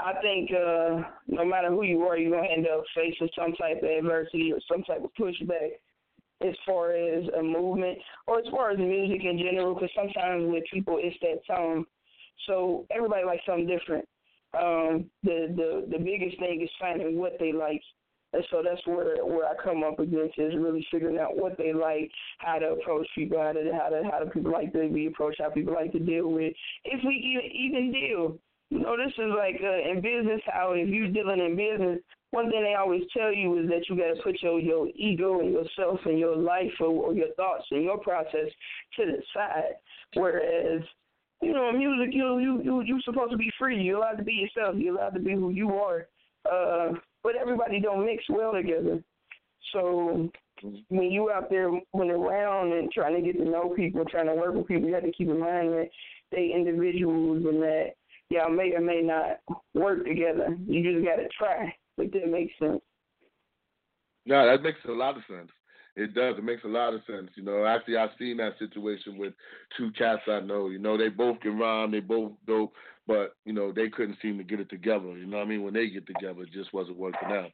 I 0.00 0.14
think 0.20 0.50
uh, 0.50 1.02
no 1.28 1.44
matter 1.44 1.68
who 1.68 1.84
you 1.84 2.02
are, 2.02 2.16
you're 2.16 2.36
gonna 2.36 2.48
end 2.48 2.66
up 2.66 2.82
facing 2.94 3.28
some 3.38 3.52
type 3.52 3.82
of 3.82 3.88
adversity 3.88 4.52
or 4.52 4.58
some 4.68 4.82
type 4.82 5.04
of 5.04 5.10
pushback 5.14 5.78
as 6.46 6.54
far 6.66 6.92
as 6.92 7.24
a 7.38 7.42
movement 7.42 7.98
or 8.26 8.38
as 8.38 8.46
far 8.50 8.70
as 8.70 8.78
music 8.78 9.24
in 9.24 9.38
general. 9.38 9.74
Because 9.74 9.90
sometimes 9.94 10.50
with 10.50 10.64
people, 10.72 10.98
it's 11.00 11.16
that 11.20 11.40
tone. 11.46 11.84
So 12.46 12.86
everybody 12.90 13.24
likes 13.24 13.42
something 13.46 13.66
different. 13.66 14.06
Um, 14.54 15.06
the 15.22 15.48
the 15.56 15.86
the 15.90 15.98
biggest 15.98 16.38
thing 16.38 16.60
is 16.62 16.70
finding 16.78 17.18
what 17.18 17.38
they 17.38 17.52
like. 17.52 17.82
And 18.34 18.44
so 18.50 18.62
that's 18.64 18.84
where 18.86 19.24
where 19.24 19.46
I 19.46 19.54
come 19.62 19.82
up 19.82 19.98
against 19.98 20.38
is 20.38 20.54
really 20.56 20.86
figuring 20.90 21.18
out 21.18 21.36
what 21.36 21.56
they 21.58 21.72
like, 21.72 22.10
how 22.38 22.58
to 22.58 22.72
approach 22.72 23.06
people, 23.14 23.38
how 23.38 23.52
to 23.52 23.72
how 23.72 23.88
to 23.90 24.02
how 24.10 24.24
do 24.24 24.30
people 24.30 24.52
like 24.52 24.72
to 24.72 24.88
be 24.88 25.06
approached, 25.06 25.40
how 25.40 25.50
people 25.50 25.74
like 25.74 25.92
to 25.92 25.98
deal 25.98 26.28
with, 26.28 26.54
if 26.84 27.00
we 27.06 27.14
even 27.14 27.50
even 27.50 27.92
deal. 27.92 28.38
You 28.70 28.78
know, 28.80 28.96
this 28.96 29.12
is 29.18 29.32
like 29.36 29.60
uh, 29.62 29.90
in 29.90 30.00
business 30.00 30.40
how 30.46 30.72
if 30.72 30.88
you're 30.88 31.08
dealing 31.08 31.40
in 31.40 31.56
business, 31.56 31.98
one 32.32 32.50
thing 32.50 32.62
they 32.62 32.74
always 32.74 33.02
tell 33.16 33.32
you 33.32 33.58
is 33.60 33.68
that 33.68 33.88
you 33.88 33.96
got 33.96 34.14
to 34.14 34.22
put 34.22 34.42
your 34.42 34.58
your 34.58 34.88
ego 34.96 35.40
and 35.40 35.52
yourself 35.52 36.00
and 36.06 36.18
your 36.18 36.36
life 36.36 36.72
or, 36.80 36.86
or 36.86 37.14
your 37.14 37.32
thoughts 37.34 37.64
and 37.70 37.84
your 37.84 37.98
process 37.98 38.48
to 38.96 39.06
the 39.06 39.22
side. 39.34 39.74
Whereas 40.14 40.82
you 41.42 41.52
know, 41.52 41.70
music, 41.72 42.14
you 42.14 42.38
you 42.38 42.62
you 42.62 42.82
you're 42.82 43.00
supposed 43.04 43.32
to 43.32 43.36
be 43.36 43.50
free. 43.58 43.82
You're 43.82 43.98
allowed 43.98 44.16
to 44.16 44.24
be 44.24 44.32
yourself. 44.32 44.76
You're 44.78 44.96
allowed 44.96 45.14
to 45.14 45.20
be 45.20 45.32
who 45.32 45.50
you 45.50 45.74
are. 45.74 46.08
Uh, 46.50 46.94
but 47.22 47.36
everybody 47.36 47.80
don't 47.80 48.06
mix 48.06 48.24
well 48.28 48.52
together. 48.52 49.02
So 49.72 50.30
when 50.88 51.10
you 51.10 51.30
out 51.30 51.50
there 51.50 51.70
moving 51.92 52.10
around 52.10 52.72
and 52.72 52.90
trying 52.90 53.16
to 53.16 53.22
get 53.22 53.38
to 53.38 53.48
know 53.48 53.74
people, 53.76 54.04
trying 54.04 54.26
to 54.26 54.34
work 54.34 54.54
with 54.54 54.68
people, 54.68 54.88
you 54.88 54.94
have 54.94 55.04
to 55.04 55.12
keep 55.12 55.28
in 55.28 55.38
mind 55.38 55.72
that 55.72 55.90
they 56.30 56.52
individuals 56.54 57.44
and 57.44 57.60
that 57.62 57.90
y'all 58.30 58.50
may 58.50 58.72
or 58.72 58.80
may 58.80 59.02
not 59.02 59.40
work 59.74 60.06
together. 60.06 60.56
You 60.66 60.82
just 60.82 61.04
got 61.04 61.16
to 61.16 61.28
try. 61.36 61.74
If 62.02 62.12
that 62.12 62.30
makes 62.30 62.52
sense. 62.58 62.80
No, 64.26 64.46
that 64.46 64.62
makes 64.62 64.78
a 64.88 64.92
lot 64.92 65.16
of 65.16 65.22
sense. 65.28 65.50
It 65.94 66.14
does. 66.14 66.36
It 66.38 66.44
makes 66.44 66.64
a 66.64 66.68
lot 66.68 66.94
of 66.94 67.02
sense. 67.06 67.28
You 67.34 67.42
know, 67.42 67.66
actually, 67.66 67.96
I've 67.96 68.10
seen 68.18 68.38
that 68.38 68.58
situation 68.58 69.18
with 69.18 69.34
two 69.76 69.90
cats 69.92 70.22
I 70.26 70.40
know. 70.40 70.68
You 70.68 70.78
know, 70.78 70.96
they 70.96 71.08
both 71.08 71.40
can 71.40 71.58
rhyme, 71.58 71.90
they 71.90 72.00
both 72.00 72.32
dope, 72.46 72.72
but 73.06 73.36
you 73.44 73.52
know, 73.52 73.72
they 73.72 73.88
couldn't 73.88 74.16
seem 74.22 74.38
to 74.38 74.44
get 74.44 74.60
it 74.60 74.70
together. 74.70 75.18
You 75.18 75.26
know 75.26 75.36
what 75.38 75.46
I 75.46 75.48
mean? 75.48 75.62
When 75.62 75.74
they 75.74 75.90
get 75.90 76.06
together, 76.06 76.42
it 76.42 76.52
just 76.52 76.72
wasn't 76.72 76.98
working 76.98 77.28
out. 77.28 77.50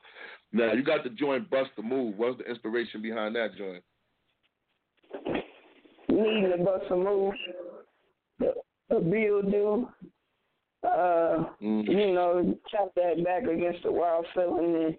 Now, 0.52 0.72
you 0.72 0.84
got 0.84 1.02
the 1.02 1.10
joint 1.10 1.50
Bust 1.50 1.70
the 1.76 1.82
Move. 1.82 2.16
What's 2.16 2.38
the 2.38 2.44
inspiration 2.44 3.02
behind 3.02 3.34
that 3.34 3.56
joint? 3.56 3.82
Needing 6.08 6.52
to 6.56 6.64
bust 6.64 6.84
a 6.90 6.96
move, 6.96 7.34
a 8.90 9.00
bill 9.00 9.42
do, 9.42 9.88
uh, 10.84 11.44
Mm. 11.60 11.88
you 11.88 12.12
know, 12.12 12.56
tap 12.70 12.88
that 12.94 13.24
back 13.24 13.42
against 13.44 13.82
the 13.82 13.90
wild 13.90 14.26
feeling 14.34 14.76
and 14.84 14.96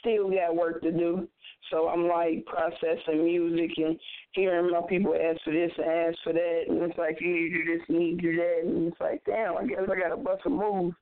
still 0.00 0.30
got 0.30 0.54
work 0.54 0.82
to 0.82 0.92
do. 0.92 1.26
So 1.70 1.88
I'm 1.88 2.06
like 2.06 2.44
processing 2.44 3.24
music 3.24 3.70
and 3.78 3.98
hearing 4.32 4.70
my 4.70 4.82
people 4.88 5.14
ask 5.14 5.40
for 5.42 5.52
this 5.52 5.72
and 5.78 5.86
ask 5.86 6.18
for 6.22 6.32
that 6.34 6.64
and 6.68 6.82
it's 6.82 6.98
like 6.98 7.18
you 7.20 7.28
need 7.28 7.50
to 7.50 7.64
do 7.64 7.78
this, 7.78 7.88
you 7.88 7.98
need 7.98 8.20
to 8.20 8.22
do 8.32 8.36
that 8.36 8.60
and 8.64 8.88
it's 8.88 9.00
like, 9.00 9.22
damn, 9.24 9.56
I 9.56 9.64
guess 9.66 9.78
I 9.90 9.98
gotta 9.98 10.16
bust 10.16 10.42
a 10.44 10.50
move. 10.50 10.94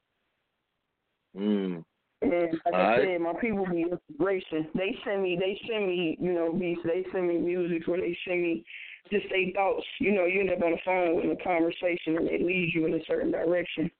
Mm. 1.37 1.85
And 2.23 2.61
like 2.65 2.75
I 2.75 2.79
Alright. 2.79 3.09
said, 3.09 3.21
my 3.21 3.33
people 3.41 3.67
be 3.67 3.83
inspiration. 3.91 4.69
They 4.75 4.97
send 5.05 5.23
me 5.23 5.37
they 5.41 5.61
send 5.69 5.87
me, 5.89 6.17
you 6.21 6.33
know, 6.33 6.53
beats, 6.53 6.83
they 6.85 7.05
send 7.13 7.27
me 7.29 7.39
music 7.39 7.89
or 7.89 7.97
they 7.97 8.17
send 8.29 8.43
me 8.43 8.65
just 9.11 9.27
their 9.31 9.51
thoughts. 9.55 9.87
You 9.99 10.13
know, 10.13 10.27
you 10.27 10.41
end 10.41 10.53
up 10.53 10.63
on 10.63 10.73
the 10.73 10.79
phone 10.85 11.17
with 11.17 11.37
a 11.39 11.43
conversation 11.43 12.17
and 12.19 12.29
they 12.29 12.39
lead 12.39 12.71
you 12.75 12.87
in 12.87 12.95
a 12.95 13.05
certain 13.07 13.33
direction. 13.33 13.91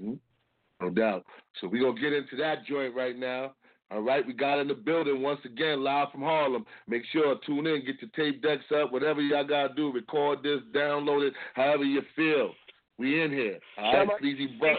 Mhm. 0.00 0.18
No 0.80 0.90
doubt. 0.90 1.24
So 1.60 1.68
we're 1.68 1.82
going 1.82 1.96
to 1.96 2.00
get 2.02 2.12
into 2.12 2.36
that 2.36 2.64
joint 2.66 2.94
right 2.94 3.16
now. 3.16 3.54
All 3.90 4.00
right, 4.00 4.26
we 4.26 4.32
got 4.32 4.58
in 4.58 4.68
the 4.68 4.74
building 4.74 5.20
once 5.20 5.40
again, 5.44 5.84
live 5.84 6.10
from 6.12 6.22
Harlem. 6.22 6.64
Make 6.88 7.04
sure 7.12 7.34
to 7.34 7.40
tune 7.44 7.66
in, 7.66 7.84
get 7.84 8.00
your 8.00 8.08
tape 8.16 8.40
decks 8.40 8.64
up, 8.74 8.90
whatever 8.90 9.20
y'all 9.20 9.44
gotta 9.44 9.74
do. 9.74 9.92
Record 9.92 10.42
this, 10.42 10.60
download 10.74 11.28
it, 11.28 11.34
however 11.52 11.84
you 11.84 12.00
feel. 12.16 12.54
We 12.96 13.20
in 13.22 13.30
here. 13.30 13.58
All 13.76 13.92
right, 14.06 14.08
Sleazy. 14.18 14.56
Well, 14.58 14.76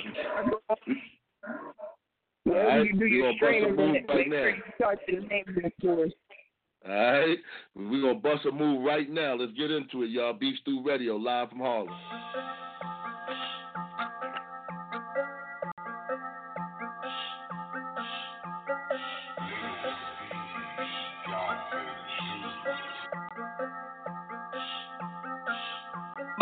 All 2.48 2.54
right, 2.54 2.86
you 2.86 2.94
do 2.94 3.00
we 3.06 3.12
your 3.12 3.34
gonna 3.40 3.62
bust 3.62 3.66
a 3.66 3.70
move 3.72 3.92
make 3.94 4.10
right 4.10 4.26
sure 4.26 4.50
now. 4.50 4.56
you 4.56 4.64
start 4.76 5.00
the 5.08 5.14
name 5.14 5.46
of 5.48 5.56
the 5.56 5.72
stores. 5.80 6.14
All 6.88 6.92
right, 6.92 7.38
we're 7.76 8.02
gonna 8.02 8.16
bust 8.16 8.46
a 8.48 8.52
move 8.52 8.84
right 8.84 9.10
now. 9.12 9.36
Let's 9.36 9.54
get 9.54 9.70
into 9.70 10.02
it, 10.04 10.10
y'all. 10.10 10.34
Beef 10.34 10.58
Stew 10.62 10.82
Radio, 10.84 11.18
live 11.18 11.50
from 11.50 11.60
Harlem. 11.60 11.94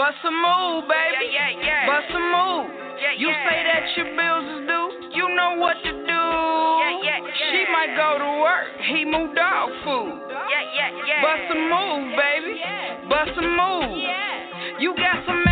Bust 0.01 0.17
a 0.25 0.33
move, 0.33 0.89
baby. 0.89 1.29
Yeah, 1.29 1.61
yeah, 1.61 1.61
yeah. 1.61 1.85
Bust 1.85 2.09
a 2.09 2.17
move. 2.17 2.73
You 3.21 3.29
say 3.45 3.61
that 3.69 3.85
your 3.93 4.09
bills 4.17 4.49
is 4.49 4.61
due. 4.65 4.89
You 5.13 5.29
know 5.37 5.61
what 5.61 5.77
to 5.77 5.93
do. 5.93 6.23
Yeah, 6.25 7.05
yeah, 7.05 7.21
yeah. 7.21 7.49
She 7.53 7.61
might 7.69 7.93
go 7.93 8.17
to 8.17 8.29
work. 8.41 8.81
He 8.81 9.05
moved 9.05 9.37
dog 9.37 9.69
food. 9.85 10.25
Yeah, 10.25 10.65
yeah, 10.73 10.89
yeah. 11.05 11.21
Bust 11.21 11.53
a 11.53 11.57
move, 11.69 12.17
baby. 12.17 12.57
Bust 13.13 13.37
a 13.37 13.45
move. 13.45 13.93
You 14.81 14.97
got 14.97 15.21
some 15.29 15.45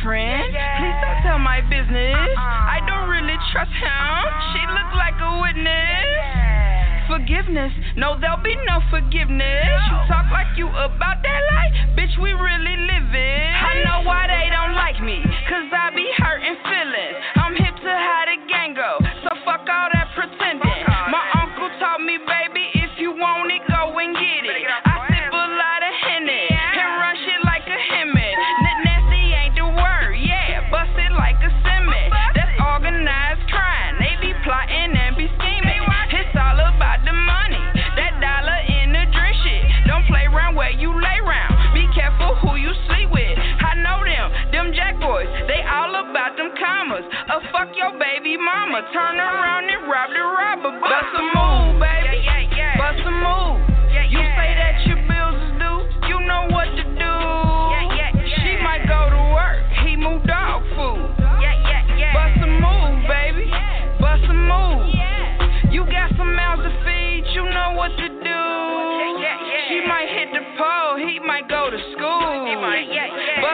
know 0.00 0.52
Please 0.80 0.98
don't 1.04 1.20
tell 1.22 1.38
my 1.38 1.60
business. 1.60 2.16
Uh-uh. 2.16 2.74
I 2.76 2.80
don't 2.88 3.08
really 3.08 3.36
trust 3.52 3.72
him. 3.72 3.90
She 4.54 4.60
uh-uh. 4.64 4.76
look 4.76 4.90
like 4.96 5.18
a 5.20 5.32
witness. 5.44 7.08
Forgive 7.10 7.40
business. 7.50 7.72
No, 7.96 8.18
there'll 8.20 8.42
be 8.42 8.56
no 8.66 8.80
forgiveness. 8.90 9.66
You 9.66 9.99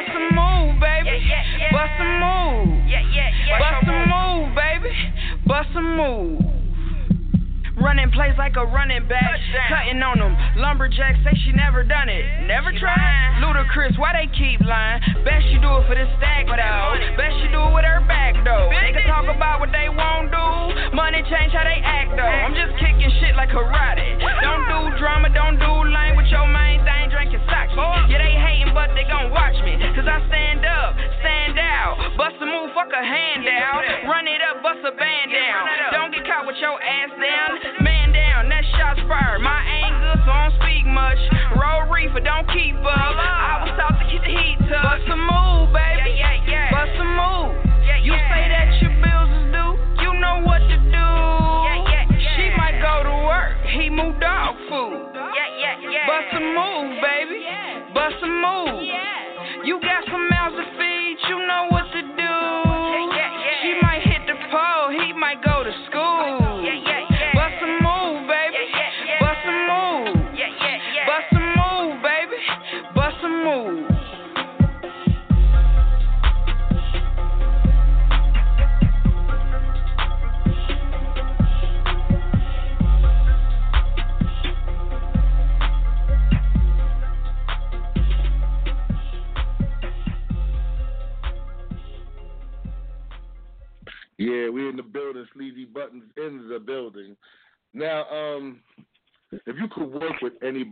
Bust 0.06 0.14
a 0.14 0.22
move, 0.38 0.78
baby. 0.78 1.18
Bust 1.72 1.98
a 1.98 2.06
move. 2.06 2.78
Bust 3.58 3.88
a 3.90 4.06
move, 4.06 4.54
baby. 4.54 4.94
Bust 5.46 5.68
a 5.74 5.82
move. 5.82 6.40
Running 7.82 8.10
plays 8.10 8.32
like 8.38 8.56
a 8.56 8.64
running 8.64 9.06
back, 9.06 9.36
cutting 9.68 10.00
on 10.00 10.18
them. 10.18 10.32
Lumberjack 10.56 11.16
say 11.26 11.34
she 11.44 11.52
never 11.52 11.84
done 11.84 12.08
it, 12.08 12.24
never 12.48 12.72
tried. 12.72 13.36
Ludacris, 13.42 13.98
why 13.98 14.16
they 14.16 14.32
keep 14.32 14.64
lying? 14.64 15.02
Bet 15.28 15.42
she 15.52 15.60
do 15.60 15.68
it 15.76 15.84
for 15.84 15.92
the 15.92 16.08
stack 16.16 16.48
though. 16.48 16.90
Bet 17.20 17.28
she 17.42 17.52
do 17.52 17.60
it 17.60 17.72
with 17.76 17.84
her 17.84 18.00
back 18.08 18.32
though. 18.48 18.72
They 18.72 18.96
can 18.96 19.04
talk 19.04 19.28
about 19.28 19.60
what 19.60 19.76
they 19.76 19.92
won't 19.92 20.32
do. 20.32 20.96
Money 20.96 21.20
change 21.28 21.52
how 21.52 21.68
they 21.68 21.76
act 21.84 22.16
though. 22.16 22.24
I'm 22.24 22.56
just 22.56 22.80
kicking 22.80 23.12
shit 23.20 23.36
like 23.36 23.52
karate. 23.52 24.24
Don't 24.40 24.64
do 24.72 24.96
drama, 24.96 25.28
don't 25.28 25.60
do 25.60 25.72
lame 25.84 26.16
with 26.16 26.32
your 26.32 26.48
main 26.48 26.80
thing, 26.80 26.95
sake. 27.46 27.70
Yeah, 27.76 28.22
they 28.22 28.34
hating, 28.34 28.72
but 28.74 28.90
they 28.94 29.04
gon' 29.04 29.30
watch 29.30 29.56
me. 29.62 29.78
Cause 29.94 30.06
I 30.06 30.22
stand 30.28 30.64
up, 30.64 30.94
stand 31.20 31.58
out. 31.58 31.94
Bust 32.16 32.36
a 32.40 32.46
move, 32.46 32.72
fuck 32.72 32.90
a 32.92 33.02
hand 33.02 33.46
out. 33.48 33.82
Run 34.06 34.26
it 34.26 34.40
up, 34.42 34.62
bust 34.62 34.80
a 34.86 34.92
band 34.94 35.28
down. 35.32 35.62
Don't 35.92 36.12
get 36.12 36.24
caught 36.26 36.46
with 36.46 36.56
your 36.58 36.78
ass 36.80 37.10
down. 37.18 37.82
Man 37.82 38.12
down, 38.12 38.48
that 38.48 38.64
shot's 38.78 39.02
fired. 39.08 39.42
My 39.42 39.60
anger, 39.60 40.14
so 40.24 40.30
I 40.30 40.48
don't 40.48 40.56
speak 40.62 40.84
much. 40.86 41.20
Roll 41.58 41.90
reefer, 41.90 42.20
don't 42.20 42.46
keep 42.52 42.76
up. 42.80 43.16
I 43.16 43.66
was 43.66 43.76
out 43.78 43.98
to 43.98 44.04
keep 44.10 44.22
the 44.22 44.32
heat 44.32 44.60
up. 44.72 45.05
A 58.26 58.75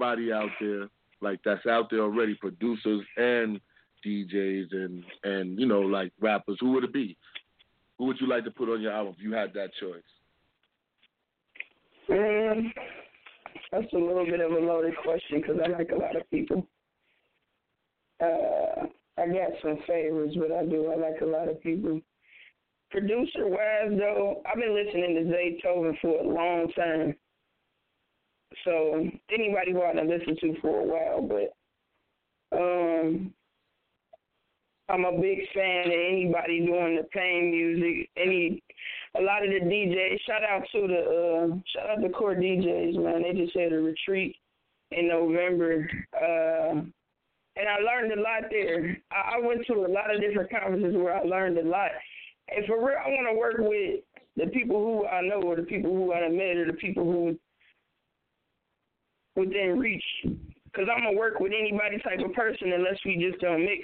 out 0.04 0.50
there, 0.60 0.88
like 1.20 1.40
that's 1.44 1.66
out 1.66 1.90
there 1.90 2.00
already, 2.00 2.34
producers 2.34 3.04
and 3.16 3.60
DJs 4.04 4.72
and 4.72 5.04
and 5.24 5.58
you 5.58 5.66
know 5.66 5.80
like 5.80 6.12
rappers, 6.20 6.58
who 6.60 6.72
would 6.72 6.84
it 6.84 6.92
be? 6.92 7.16
Who 7.98 8.06
would 8.06 8.20
you 8.20 8.28
like 8.28 8.44
to 8.44 8.50
put 8.50 8.68
on 8.68 8.80
your 8.80 8.92
album 8.92 9.14
if 9.16 9.22
you 9.22 9.32
had 9.32 9.52
that 9.54 9.70
choice? 9.80 10.02
Man, 12.08 12.72
that's 13.72 13.92
a 13.92 13.96
little 13.96 14.26
bit 14.26 14.40
of 14.40 14.52
a 14.52 14.58
loaded 14.58 14.94
question 15.02 15.40
because 15.40 15.56
I 15.64 15.68
like 15.68 15.90
a 15.90 15.96
lot 15.96 16.16
of 16.16 16.28
people. 16.30 16.66
Uh, 18.20 18.86
I 19.16 19.26
got 19.26 19.50
some 19.62 19.78
favorites, 19.86 20.36
but 20.38 20.52
I 20.52 20.64
do. 20.66 20.92
I 20.92 20.96
like 20.96 21.20
a 21.22 21.26
lot 21.26 21.48
of 21.48 21.62
people. 21.62 22.00
Producer 22.90 23.48
wise, 23.48 23.98
though, 23.98 24.42
I've 24.46 24.60
been 24.60 24.74
listening 24.74 25.14
to 25.14 25.22
Zaytoven 25.34 25.98
for 26.00 26.20
a 26.20 26.28
long 26.28 26.68
time. 26.76 27.14
So 28.64 29.08
anybody 29.32 29.72
who 29.72 29.82
I 29.82 29.94
done 29.94 30.08
listened 30.08 30.38
to 30.40 30.54
for 30.60 30.80
a 30.80 30.84
while, 30.84 31.22
but 31.22 31.54
um, 32.56 33.32
I'm 34.88 35.04
a 35.04 35.12
big 35.12 35.38
fan 35.54 35.86
of 35.86 35.92
anybody 35.92 36.60
doing 36.60 36.96
the 36.96 37.04
pain 37.12 37.50
music. 37.50 38.10
Any, 38.16 38.62
a 39.16 39.22
lot 39.22 39.44
of 39.44 39.50
the 39.50 39.60
DJs. 39.60 40.18
Shout 40.26 40.44
out 40.44 40.62
to 40.72 40.86
the 40.86 41.00
uh, 41.00 41.56
shout 41.74 41.90
out 41.90 42.02
to 42.02 42.08
core 42.10 42.34
DJs, 42.34 43.02
man. 43.02 43.22
They 43.22 43.32
just 43.32 43.56
had 43.56 43.72
a 43.72 43.80
retreat 43.80 44.36
in 44.90 45.08
November, 45.08 45.88
uh, 46.14 46.80
and 47.56 47.68
I 47.68 47.78
learned 47.78 48.12
a 48.12 48.20
lot 48.20 48.50
there. 48.50 48.98
I, 49.10 49.36
I 49.36 49.46
went 49.46 49.66
to 49.66 49.74
a 49.74 49.88
lot 49.88 50.14
of 50.14 50.20
different 50.20 50.50
conferences 50.50 50.94
where 50.94 51.16
I 51.16 51.22
learned 51.22 51.58
a 51.58 51.66
lot. 51.66 51.90
And 52.54 52.66
for 52.66 52.84
real, 52.84 52.98
I 53.02 53.08
want 53.08 53.28
to 53.32 53.38
work 53.38 53.56
with 53.58 54.00
the 54.36 54.50
people 54.52 54.76
who 54.76 55.06
I 55.06 55.22
know, 55.22 55.42
or 55.42 55.56
the 55.56 55.62
people 55.62 55.92
who 55.92 56.12
I 56.12 56.28
met, 56.28 56.56
or 56.56 56.66
the 56.66 56.74
people 56.74 57.04
who 57.04 57.38
within 59.36 59.78
reach. 59.78 60.04
Because 60.24 60.88
I'm 60.90 61.04
gonna 61.04 61.16
work 61.16 61.40
with 61.40 61.52
anybody 61.58 61.98
type 61.98 62.24
of 62.24 62.32
person 62.32 62.72
unless 62.72 62.98
we 63.04 63.16
just 63.16 63.40
don't 63.40 63.64
mix. 63.64 63.82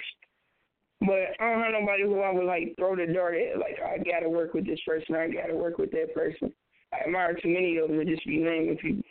But 1.01 1.33
I 1.39 1.51
don't 1.51 1.63
have 1.63 1.73
nobody 1.73 2.03
who 2.03 2.19
I 2.19 2.31
would 2.31 2.45
like 2.45 2.75
throw 2.77 2.95
the 2.95 3.11
dart 3.11 3.35
at. 3.35 3.57
Like 3.57 3.79
I 3.83 3.97
gotta 3.97 4.29
work 4.29 4.53
with 4.53 4.65
this 4.65 4.79
person, 4.85 5.15
I 5.15 5.29
gotta 5.29 5.55
work 5.55 5.77
with 5.77 5.91
that 5.91 6.13
person. 6.13 6.53
I 6.93 7.05
admire 7.05 7.33
too 7.35 7.49
many 7.49 7.77
of 7.77 7.87
them 7.87 7.99
to 7.99 8.05
just 8.05 8.25
be 8.25 8.37
naming 8.37 8.77
people. 8.77 9.03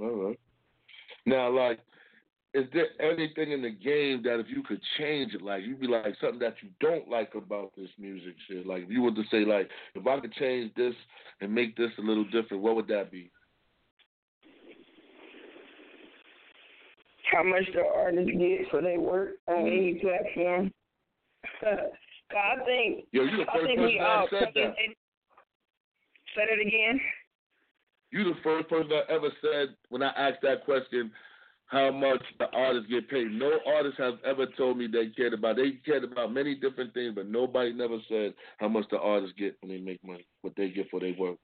All 0.00 0.28
right. 0.28 0.40
Now, 1.26 1.50
like, 1.50 1.80
is 2.52 2.66
there 2.72 2.88
anything 3.00 3.50
in 3.50 3.62
the 3.62 3.70
game 3.70 4.22
that 4.22 4.38
if 4.38 4.46
you 4.48 4.62
could 4.62 4.80
change 4.98 5.34
it, 5.34 5.42
like 5.42 5.64
you'd 5.64 5.80
be 5.80 5.88
like 5.88 6.14
something 6.20 6.38
that 6.38 6.54
you 6.62 6.68
don't 6.80 7.08
like 7.08 7.34
about 7.34 7.72
this 7.76 7.88
music 7.98 8.34
shit? 8.48 8.66
Like, 8.66 8.84
if 8.84 8.90
you 8.90 9.02
were 9.02 9.10
to 9.10 9.24
say, 9.30 9.44
like, 9.44 9.68
if 9.94 10.06
I 10.06 10.20
could 10.20 10.32
change 10.34 10.72
this 10.74 10.94
and 11.40 11.52
make 11.52 11.76
this 11.76 11.90
a 11.98 12.02
little 12.02 12.24
different, 12.24 12.62
what 12.62 12.76
would 12.76 12.88
that 12.88 13.10
be? 13.10 13.30
How 17.34 17.42
much 17.42 17.64
the 17.74 17.82
artists 17.82 18.30
get 18.30 18.70
for 18.70 18.80
their 18.80 19.00
work 19.00 19.30
on 19.48 19.56
mm-hmm. 19.56 19.66
any 19.66 19.94
platform. 19.94 20.72
I 22.30 22.64
think 22.64 23.06
Yo, 23.12 23.22
you 23.24 23.38
the 23.38 23.50
I 23.50 23.66
think 23.66 23.78
person 23.78 23.84
we 23.84 24.00
all 24.00 24.26
said 24.30 24.48
that. 24.54 24.74
it. 24.78 24.96
Say 26.34 26.42
that 26.48 26.60
again. 26.60 27.00
You 28.10 28.24
the 28.24 28.40
first 28.42 28.68
person 28.68 28.88
that 28.88 29.12
ever 29.12 29.28
said 29.40 29.76
when 29.88 30.02
I 30.02 30.10
asked 30.16 30.42
that 30.42 30.64
question, 30.64 31.10
how 31.66 31.90
much 31.90 32.22
the 32.38 32.46
artists 32.52 32.88
get 32.88 33.08
paid. 33.10 33.32
No 33.32 33.58
artist 33.66 33.96
has 33.98 34.14
ever 34.24 34.46
told 34.56 34.78
me 34.78 34.86
they 34.86 35.08
cared 35.08 35.34
about. 35.34 35.56
They 35.56 35.72
cared 35.84 36.04
about 36.04 36.32
many 36.32 36.54
different 36.54 36.94
things, 36.94 37.14
but 37.14 37.26
nobody 37.26 37.72
never 37.72 37.98
said 38.08 38.34
how 38.58 38.68
much 38.68 38.84
the 38.90 38.98
artists 38.98 39.34
get 39.38 39.56
when 39.60 39.72
they 39.72 39.78
make 39.78 40.02
money, 40.04 40.26
what 40.42 40.54
they 40.56 40.70
get 40.70 40.88
for 40.90 41.00
their 41.00 41.14
work. 41.18 41.36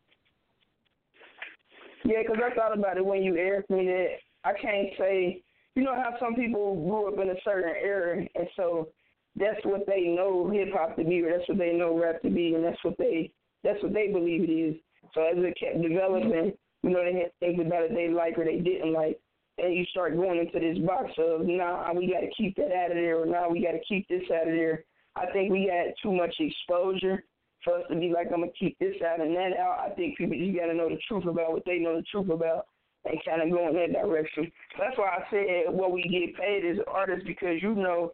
Yeah, 2.05 2.23
because 2.23 2.43
I 2.45 2.55
thought 2.55 2.77
about 2.77 2.97
it 2.97 3.05
when 3.05 3.23
you 3.23 3.39
asked 3.39 3.71
me 3.71 3.87
that. 3.87 4.09
I 4.43 4.53
can't 4.55 4.89
say, 4.99 5.43
you 5.75 5.83
know 5.83 5.95
how 5.95 6.17
some 6.19 6.35
people 6.35 6.75
grew 6.75 7.09
up 7.09 7.19
in 7.21 7.31
a 7.31 7.41
certain 7.45 7.75
era, 7.83 8.17
and 8.35 8.49
so 8.57 8.89
that's 9.37 9.65
what 9.65 9.87
they 9.87 10.03
know 10.03 10.51
hip 10.51 10.69
hop 10.73 10.97
to 10.97 11.05
be, 11.05 11.23
or 11.23 11.37
that's 11.37 11.49
what 11.49 11.59
they 11.59 11.73
know 11.73 11.99
rap 11.99 12.23
to 12.23 12.31
be, 12.31 12.55
and 12.55 12.65
that's 12.65 12.83
what 12.83 12.99
they 12.99 13.33
that's 13.63 13.83
what 13.83 13.93
they 13.93 14.09
believe 14.09 14.45
it 14.45 14.53
is. 14.53 14.77
So 15.15 15.23
as 15.23 15.37
it 15.37 15.57
kept 15.59 15.83
developing, 15.83 16.53
you 16.83 16.91
know, 16.91 17.05
they 17.05 17.19
had 17.19 17.33
things 17.41 17.61
about 17.61 17.85
it 17.85 17.95
they 17.95 18.09
like 18.09 18.39
or 18.39 18.45
they 18.45 18.59
didn't 18.59 18.93
like. 18.93 19.21
And 19.59 19.75
you 19.75 19.85
start 19.87 20.17
going 20.17 20.39
into 20.39 20.59
this 20.59 20.79
box 20.87 21.11
of, 21.19 21.43
nah, 21.45 21.93
we 21.93 22.11
got 22.11 22.21
to 22.21 22.31
keep 22.35 22.57
that 22.57 22.73
out 22.73 22.93
of 22.93 22.97
there, 22.97 23.21
or 23.21 23.27
nah, 23.27 23.49
we 23.49 23.63
got 23.63 23.73
to 23.73 23.85
keep 23.87 24.09
this 24.09 24.23
out 24.33 24.49
of 24.49 24.55
there. 24.55 24.85
I 25.17 25.27
think 25.33 25.53
we 25.53 25.67
got 25.67 25.93
too 26.03 26.13
much 26.17 26.35
exposure 26.39 27.25
for 27.63 27.77
us 27.77 27.85
to 27.91 27.97
be 27.97 28.11
like, 28.11 28.29
I'm 28.33 28.41
to 28.41 28.49
keep 28.59 28.79
this 28.79 28.95
out 29.05 29.21
and 29.21 29.37
that 29.37 29.59
out. 29.59 29.79
I 29.81 29.95
think 29.95 30.17
people 30.17 30.39
just 30.39 30.57
got 30.57 30.67
to 30.67 30.75
know 30.75 30.89
the 30.89 30.99
truth 31.07 31.25
about 31.25 31.53
what 31.53 31.65
they 31.67 31.79
know 31.79 31.97
the 31.97 32.03
truth 32.11 32.31
about 32.31 32.67
and 33.05 33.25
kind 33.25 33.43
of 33.43 33.51
go 33.51 33.69
in 33.69 33.75
that 33.75 33.93
direction. 33.93 34.51
That's 34.79 34.97
why 34.99 35.09
I 35.09 35.31
said 35.31 35.73
what 35.73 35.93
we 35.93 36.03
get 36.03 36.37
paid 36.37 36.65
as 36.65 36.79
artists 36.87 37.27
because 37.27 37.63
you 37.63 37.75
know 37.75 38.13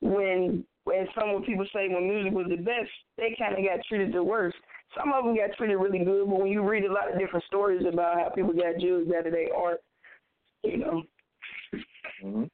when 0.00 0.64
when 0.84 1.06
some 1.18 1.30
of 1.30 1.44
people 1.44 1.66
say 1.72 1.88
when 1.88 2.08
music 2.08 2.32
was 2.32 2.46
the 2.48 2.56
best, 2.56 2.90
they 3.16 3.36
kind 3.38 3.54
of 3.54 3.64
got 3.64 3.84
treated 3.88 4.12
the 4.12 4.22
worst. 4.22 4.56
Some 4.96 5.12
of 5.12 5.24
them 5.24 5.36
got 5.36 5.56
treated 5.56 5.76
really 5.76 6.04
good, 6.04 6.28
but 6.28 6.40
when 6.40 6.50
you 6.50 6.62
read 6.62 6.84
a 6.84 6.92
lot 6.92 7.10
of 7.12 7.18
different 7.18 7.44
stories 7.46 7.84
about 7.90 8.18
how 8.18 8.28
people 8.30 8.52
got 8.52 8.74
judged 8.80 9.12
out 9.16 9.26
of 9.26 9.32
their 9.32 9.54
art, 9.54 9.80
you 10.64 10.78
know. 10.78 11.02
Mm-hmm. 12.24 12.44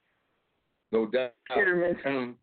No 0.92 1.07
doubt. 1.07 1.33
Um, 2.07 2.37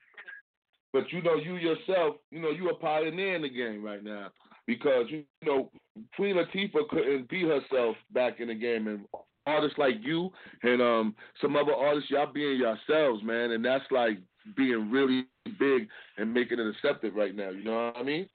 but 0.92 1.12
you 1.12 1.22
know, 1.22 1.36
you 1.36 1.56
yourself, 1.56 2.18
you 2.32 2.42
know, 2.42 2.50
you 2.50 2.70
a 2.70 2.76
pioneer 2.76 3.36
in 3.36 3.42
the 3.42 3.50
game 3.50 3.84
right 3.84 4.04
now 4.04 4.30
because 4.68 5.06
you 5.10 5.24
know 5.44 5.70
Queen 6.16 6.36
Latifah 6.36 6.88
couldn't 6.90 7.30
be 7.30 7.44
herself 7.44 7.96
back 8.14 8.40
in 8.40 8.48
the 8.48 8.56
game, 8.56 8.88
and 8.88 9.06
artists 9.46 9.78
like 9.78 9.96
you 10.02 10.32
and 10.64 10.82
um 10.82 11.16
some 11.42 11.56
other 11.56 11.74
artists, 11.74 12.10
y'all 12.10 12.32
being 12.32 12.58
yourselves, 12.58 13.24
man, 13.24 13.52
and 13.52 13.64
that's 13.64 13.86
like 13.92 14.18
being 14.56 14.90
really 14.92 15.26
big 15.60 15.88
and 16.18 16.34
making 16.34 16.60
it 16.60 16.68
accepted 16.68 17.16
right 17.16 17.36
now. 17.36 17.50
You 17.50 17.64
know 17.64 17.86
what 17.88 17.98
I 17.98 18.04
mean? 18.04 18.30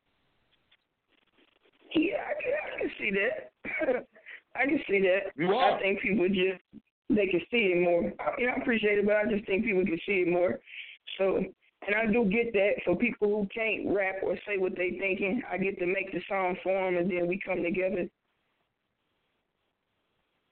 Yeah, 1.95 2.19
I 2.19 2.81
can, 2.81 2.90
see 2.99 3.11
that. 3.11 3.51
I 4.57 4.64
can 4.64 4.81
see 4.88 5.01
that. 5.01 5.33
You 5.37 5.53
are. 5.55 5.77
I 5.77 5.81
think 5.81 6.01
people 6.01 6.29
just 6.29 6.61
they 7.09 7.27
can 7.27 7.40
see 7.51 7.75
it 7.75 7.83
more. 7.83 8.12
You 8.38 8.47
know, 8.47 8.53
I 8.57 8.61
appreciate 8.61 8.99
it, 8.99 9.07
but 9.07 9.16
I 9.16 9.25
just 9.25 9.47
think 9.47 9.64
people 9.64 9.85
can 9.85 9.99
see 10.07 10.25
it 10.27 10.29
more. 10.29 10.61
So, 11.19 11.43
and 11.87 11.97
I 11.97 12.07
do 12.07 12.25
get 12.27 12.53
that 12.53 12.73
for 12.85 12.95
people 12.97 13.29
who 13.29 13.49
can't 13.55 13.95
rap 13.95 14.16
or 14.23 14.37
say 14.47 14.59
what 14.59 14.73
they're 14.77 14.90
thinking. 14.99 15.43
I 15.51 15.57
get 15.57 15.79
to 15.79 15.87
make 15.87 16.12
the 16.12 16.21
song 16.29 16.57
for 16.62 16.73
them, 16.73 16.99
and 16.99 17.11
then 17.11 17.27
we 17.27 17.40
come 17.45 17.62
together. 17.62 18.09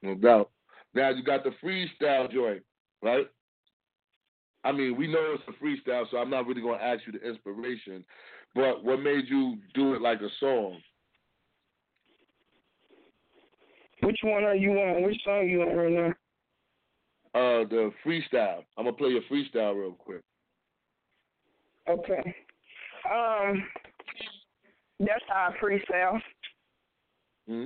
No 0.01 0.15
doubt. 0.15 0.49
Now 0.93 1.09
you 1.09 1.23
got 1.23 1.43
the 1.43 1.51
freestyle 1.63 2.31
joint, 2.31 2.63
right? 3.03 3.27
I 4.63 4.71
mean, 4.71 4.97
we 4.97 5.07
know 5.07 5.35
it's 5.35 5.43
a 5.47 5.63
freestyle, 5.63 6.05
so 6.09 6.17
I'm 6.17 6.29
not 6.29 6.47
really 6.47 6.61
going 6.61 6.79
to 6.79 6.85
ask 6.85 7.01
you 7.05 7.13
the 7.13 7.27
inspiration. 7.27 8.03
But 8.55 8.83
what 8.83 9.01
made 9.01 9.25
you 9.27 9.57
do 9.73 9.93
it 9.93 10.01
like 10.01 10.21
a 10.21 10.29
song? 10.39 10.79
Which 14.01 14.19
one 14.23 14.43
are 14.43 14.55
you 14.55 14.71
on? 14.71 15.03
Which 15.03 15.21
song 15.23 15.47
you 15.47 15.61
on 15.61 15.75
right 15.75 15.91
now? 15.91 16.13
Uh, 17.35 17.63
the 17.69 17.91
freestyle. 18.05 18.63
I'm 18.77 18.85
gonna 18.85 18.93
play 18.93 19.09
your 19.09 19.21
freestyle 19.29 19.75
real 19.75 19.91
quick. 19.91 20.21
Okay. 21.89 22.35
Um, 23.11 23.63
that's 24.99 25.23
how 25.27 25.49
I 25.51 25.63
freestyle. 25.63 26.21
hmm 27.47 27.65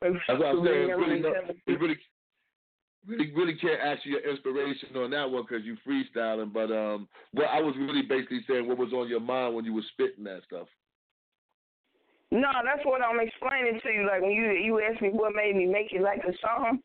That's 0.00 0.14
what 0.28 0.46
I'm 0.46 0.64
saying. 0.64 0.88
Really, 0.88 1.20
no, 1.20 1.32
really, 1.66 1.98
really, 3.06 3.32
really 3.32 3.54
can't 3.54 3.80
ask 3.80 4.04
you 4.04 4.12
your 4.12 4.28
inspiration 4.28 4.96
on 4.96 5.10
that 5.10 5.30
one 5.30 5.44
because 5.48 5.64
you 5.64 5.76
freestyling. 5.86 6.52
But 6.52 6.72
um, 6.72 7.08
what 7.32 7.46
I 7.46 7.60
was 7.60 7.74
really 7.78 8.02
basically 8.02 8.40
saying, 8.48 8.66
what 8.66 8.78
was 8.78 8.92
on 8.92 9.08
your 9.08 9.20
mind 9.20 9.54
when 9.54 9.64
you 9.64 9.74
were 9.74 9.82
spitting 9.92 10.24
that 10.24 10.40
stuff? 10.46 10.66
No, 12.32 12.48
that's 12.64 12.84
what 12.84 13.02
I'm 13.02 13.20
explaining 13.20 13.78
to 13.82 13.88
you. 13.90 14.06
Like 14.06 14.22
when 14.22 14.30
you 14.32 14.50
you 14.52 14.80
ask 14.80 15.00
me 15.02 15.10
what 15.10 15.34
made 15.34 15.54
me 15.54 15.66
make 15.66 15.92
it 15.92 16.00
like 16.00 16.22
a 16.24 16.32
song, 16.38 16.80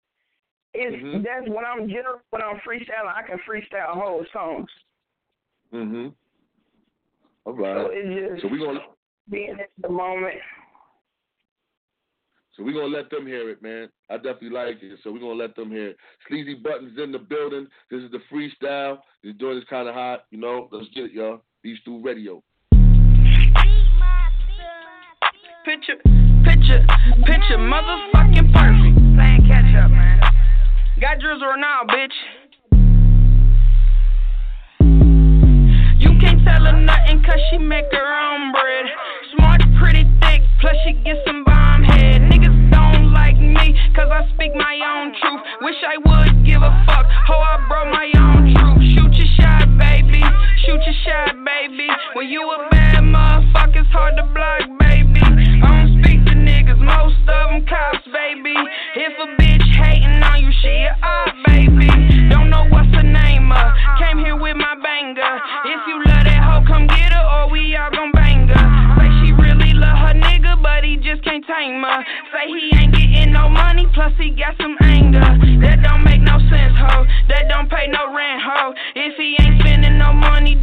it's 0.73 0.95
Mhm. 0.95 1.23
that's 1.23 1.47
when 1.47 1.65
I'm 1.65 1.87
general 1.87 2.21
when 2.31 2.43
I'm 2.43 2.59
freestyling. 2.59 3.15
I 3.15 3.23
can 3.23 3.39
freestyle 3.39 3.93
whole 3.93 4.25
songs. 4.33 4.69
Mm-hmm. 5.73 6.09
All 7.47 7.55
So 7.55 7.61
right. 7.61 7.87
it's 7.91 8.31
just 8.33 8.41
So 8.41 8.47
we 8.49 8.59
gonna 8.59 8.79
being 9.29 9.51
in 9.51 9.57
the 9.81 9.89
moment. 9.89 10.35
so 12.55 12.63
we're 12.63 12.73
gonna 12.73 12.87
let 12.93 13.09
them 13.09 13.25
hear 13.25 13.49
it, 13.49 13.61
man. 13.61 13.87
I 14.09 14.15
definitely 14.17 14.49
like 14.49 14.77
it. 14.81 14.99
So 15.03 15.11
we're 15.13 15.19
gonna 15.19 15.33
let 15.33 15.55
them 15.55 15.71
hear 15.71 15.89
it. 15.91 15.97
Sleazy 16.27 16.55
buttons 16.55 16.97
in 17.01 17.11
the 17.13 17.19
building. 17.19 17.67
This 17.89 18.01
is 18.03 18.11
the 18.11 18.19
freestyle. 18.31 18.99
This 19.23 19.33
joint 19.39 19.59
is 19.59 19.63
kind 19.69 19.87
of 19.87 19.95
hot. 19.95 20.25
You 20.29 20.39
know, 20.39 20.67
let's 20.71 20.89
get 20.93 21.05
it, 21.05 21.11
y'all. 21.13 21.41
Beef 21.63 21.77
Stew 21.81 22.01
Radio. 22.03 22.43
Picture, 25.63 25.95
picture, 26.43 26.85
picture, 27.25 27.57
motherfucking 27.59 28.51
perfect. 28.53 28.95
Playing 29.15 29.43
catch 29.47 29.75
up, 29.83 29.91
man. 29.91 30.19
Got 30.99 31.19
drizzle 31.19 31.47
right 31.47 31.59
now, 31.59 31.81
bitch. 31.87 32.11
Tell 36.47 36.63
her 36.63 36.79
nothing 36.79 37.19
cause 37.23 37.41
she 37.51 37.57
make 37.57 37.91
her 37.91 38.09
own 38.23 38.51
bread. 38.55 38.85
Smart, 39.35 39.61
pretty 39.79 40.07
thick, 40.23 40.41
plus 40.61 40.75
she 40.85 40.93
get 41.03 41.19
some 41.27 41.43
bomb 41.43 41.83
head. 41.83 42.23
Niggas 42.23 42.71
don't 42.71 43.11
like 43.11 43.35
me 43.35 43.75
cause 43.95 44.07
I 44.07 44.23
speak 44.33 44.55
my 44.55 44.75
own 44.79 45.11
truth. 45.19 45.41
Wish 45.61 45.79
I 45.83 45.97
would 45.99 46.45
give 46.47 46.63
a 46.63 46.71
fuck. 46.87 47.05
Ho, 47.27 47.35
I 47.35 47.59
brought 47.67 47.91
my 47.91 48.07
own 48.15 48.55
truth. 48.55 48.79
Shoot 48.95 49.13
your 49.19 49.31
shot, 49.35 49.67
baby. 49.75 50.23
Shoot 50.63 50.81
your 50.87 50.97
shot, 51.03 51.35
baby. 51.43 51.87
When 52.15 52.27
you 52.29 52.41
a 52.47 52.69
bad 52.71 53.03
motherfucker, 53.03 53.83
it's 53.83 53.91
hard 53.91 54.15
to 54.15 54.23
block, 54.31 54.63
baby. 54.79 55.19
I 55.19 55.67
don't 55.67 55.99
speak 55.99 56.23
to 56.31 56.33
niggas, 56.33 56.79
most 56.79 57.19
of 57.27 57.51
them 57.51 57.65
cops, 57.67 58.07
baby. 58.07 58.55
If 58.95 59.13
a 59.19 59.27
bitch 59.35 59.67
hating 59.83 60.23
on 60.23 60.39
you, 60.39 60.51
she 60.63 60.73
a 60.87 60.95
op, 61.03 61.35
baby. 61.51 61.91
Don't 62.31 62.49
know 62.49 62.63
what's 62.71 62.89
her 62.95 63.03
name, 63.03 63.51
uh. 63.51 63.73
Came 63.99 64.19
here 64.19 64.37
with 64.37 64.55
my 64.55 64.75
banger. 64.81 65.33
If 65.65 65.81
you 65.87 65.97
love 66.05 66.16
we 67.51 67.75
all 67.75 67.91
gon' 67.91 68.11
bang 68.11 68.47
her. 68.47 68.65
Say 68.99 69.09
she 69.21 69.33
really 69.33 69.73
love 69.73 69.97
her 69.97 70.13
nigga, 70.13 70.61
but 70.61 70.83
he 70.83 70.97
just 70.97 71.23
can't 71.23 71.45
tame 71.45 71.81
her. 71.81 71.99
Say 72.33 72.47
he 72.47 72.71
ain't 72.75 72.93
getting 72.93 73.31
no 73.33 73.49
money, 73.49 73.87
plus 73.93 74.13
he 74.17 74.31
got 74.31 74.55
some 74.59 74.75
anger. 74.81 75.23
That 75.61 75.83
don't 75.83 76.03
make 76.03 76.21
no 76.21 76.39
sense, 76.49 76.77
ho. 76.77 77.05
That 77.29 77.47
don't 77.49 77.69
pay 77.69 77.87
no 77.87 78.13
rent, 78.13 78.41
ho. 78.41 78.73
If 78.95 79.15
he 79.17 79.37
ain't 79.39 79.61
spending 79.61 79.97
no 79.97 80.13
money, 80.13 80.55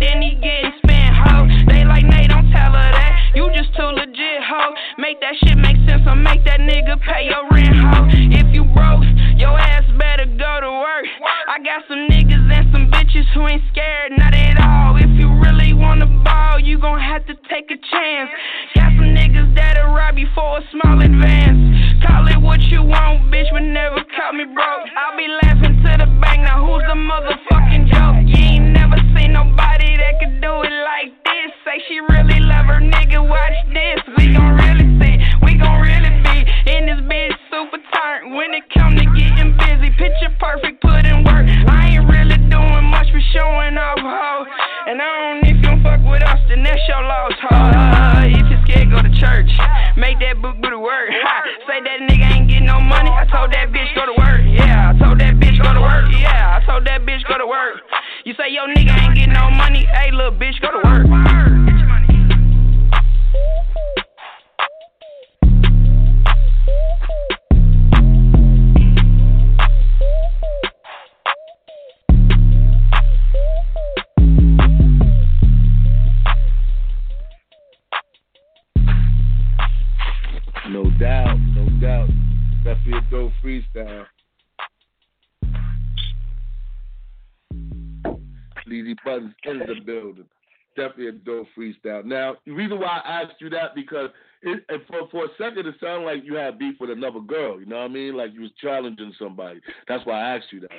Definitely 90.77 91.09
a 91.09 91.13
dope 91.13 91.47
freestyle. 91.57 92.05
Now, 92.05 92.37
the 92.45 92.53
reason 92.53 92.81
why 92.81 93.01
I 93.05 93.23
asked 93.23 93.41
you 93.41 93.49
that 93.51 93.75
because 93.75 94.11
it, 94.43 94.65
for 94.89 95.09
for 95.11 95.25
a 95.25 95.29
second, 95.39 95.67
it 95.67 95.75
sounded 95.81 96.05
like 96.05 96.25
you 96.25 96.35
had 96.35 96.59
beef 96.59 96.77
with 96.81 96.91
another 96.91 97.21
girl. 97.21 97.61
You 97.61 97.67
know 97.67 97.77
what 97.77 97.85
I 97.85 97.89
mean? 97.89 98.17
Like 98.17 98.33
you 98.35 98.43
was 98.43 98.51
challenging 98.61 99.13
somebody. 99.19 99.61
That's 99.89 100.05
why 100.05 100.21
I 100.21 100.37
asked 100.37 100.53
you 100.53 100.61
that. 100.61 100.71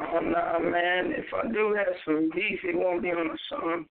Oh 0.00 0.20
nah, 0.20 0.58
man. 0.58 1.12
If 1.16 1.26
I 1.34 1.50
do 1.52 1.74
have 1.74 1.94
some 2.04 2.30
beef, 2.34 2.60
it 2.62 2.76
won't 2.76 3.02
be 3.02 3.10
on 3.10 3.28
the 3.28 3.38
song. 3.48 3.86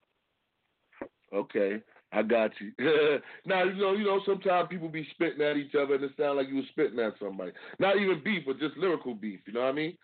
Okay, 1.34 1.82
I 2.14 2.24
got 2.24 2.52
you. 2.60 2.72
now 3.46 3.64
you 3.64 3.76
know, 3.76 3.94
you 3.94 4.06
know, 4.06 4.22
sometimes 4.26 4.70
people 4.70 4.88
be 4.88 5.08
spitting 5.12 5.42
at 5.42 5.58
each 5.58 5.76
other, 5.76 5.96
and 5.96 6.04
it 6.04 6.12
sound 6.18 6.38
like 6.38 6.48
you 6.48 6.56
was 6.56 6.66
spitting 6.72 7.00
at 7.00 7.14
somebody. 7.20 7.52
Not 7.80 7.98
even 7.98 8.22
beef, 8.24 8.44
but 8.46 8.60
just 8.60 8.78
lyrical 8.78 9.14
beef. 9.14 9.42
You 9.46 9.54
know 9.54 9.62
what 9.62 9.70
I 9.70 9.74
mean? 9.74 9.98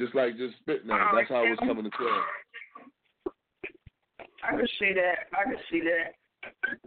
Just 0.00 0.14
like 0.14 0.38
just 0.38 0.56
spitting 0.60 0.90
at. 0.90 1.00
'em. 1.00 1.08
Oh, 1.12 1.16
That's 1.16 1.28
how 1.28 1.44
it 1.44 1.50
was 1.50 1.58
coming 1.58 1.86
across. 1.86 2.24
I 4.42 4.50
can 4.50 4.66
see 4.78 4.92
that. 4.94 5.38
I 5.38 5.44
can 5.44 5.56
see 5.70 5.80
that. 5.80 6.14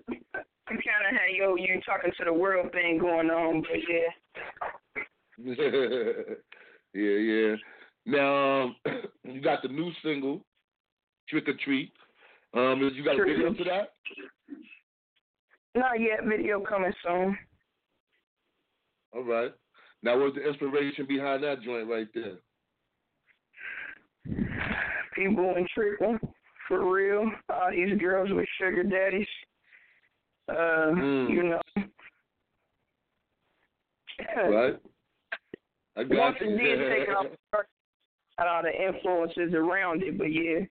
You 0.09 0.77
kind 0.77 1.05
of 1.07 1.11
had 1.11 1.35
yo, 1.35 1.55
you 1.55 1.79
talking 1.85 2.11
to 2.17 2.25
the 2.25 2.33
world 2.33 2.71
thing 2.71 2.99
going 2.99 3.29
on, 3.29 3.61
but 3.61 3.77
yeah. 3.87 4.11
yeah, 6.93 7.17
yeah. 7.17 7.55
Now 8.05 8.63
um, 8.63 8.75
you 9.23 9.41
got 9.41 9.61
the 9.61 9.69
new 9.69 9.91
single, 10.03 10.41
Trick 11.29 11.47
or 11.47 11.53
Treat. 11.63 11.91
Um, 12.53 12.79
you 12.93 13.03
got 13.03 13.19
a 13.19 13.23
video 13.23 13.53
to 13.53 13.63
that? 13.65 13.93
Not 15.75 15.99
yet. 15.99 16.23
Video 16.25 16.61
coming 16.61 16.93
soon. 17.03 17.37
All 19.13 19.23
right. 19.23 19.51
Now, 20.03 20.19
what's 20.19 20.35
the 20.35 20.47
inspiration 20.47 21.05
behind 21.07 21.43
that 21.43 21.61
joint 21.63 21.89
right 21.89 22.07
there? 22.13 22.37
People 25.15 25.55
in 25.57 25.67
tricking 25.73 26.19
for 26.67 26.91
real. 26.93 27.29
All 27.49 27.71
these 27.71 27.97
girls 27.99 28.29
with 28.31 28.47
sugar 28.59 28.83
daddies. 28.83 29.27
Uh, 30.47 30.91
Mm. 30.93 31.29
you 31.31 31.43
know. 31.43 31.61
Right. 34.37 34.75
I 35.97 36.03
got 36.03 36.17
Once 36.17 36.37
you. 36.41 36.57
did 36.57 36.89
take 36.89 37.09
off, 37.15 37.25
got 38.37 38.47
all 38.47 38.63
the 38.63 38.71
influences 38.87 39.53
around 39.53 40.03
it, 40.03 40.17
but 40.17 40.25
yeah. 40.31 40.65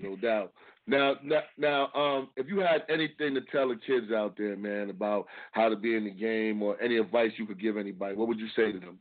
no 0.00 0.16
doubt. 0.16 0.52
Now, 0.86 1.16
now, 1.22 1.40
now, 1.58 1.92
um, 1.94 2.30
if 2.36 2.46
you 2.48 2.60
had 2.60 2.84
anything 2.88 3.34
to 3.34 3.40
tell 3.52 3.68
the 3.68 3.76
kids 3.86 4.12
out 4.12 4.36
there, 4.36 4.56
man, 4.56 4.90
about 4.90 5.26
how 5.52 5.68
to 5.68 5.76
be 5.76 5.96
in 5.96 6.04
the 6.04 6.10
game, 6.10 6.62
or 6.62 6.80
any 6.80 6.96
advice 6.98 7.32
you 7.38 7.46
could 7.46 7.60
give 7.60 7.76
anybody, 7.76 8.14
what 8.14 8.28
would 8.28 8.38
you 8.38 8.48
say 8.56 8.72
to 8.72 8.78
them? 8.78 8.98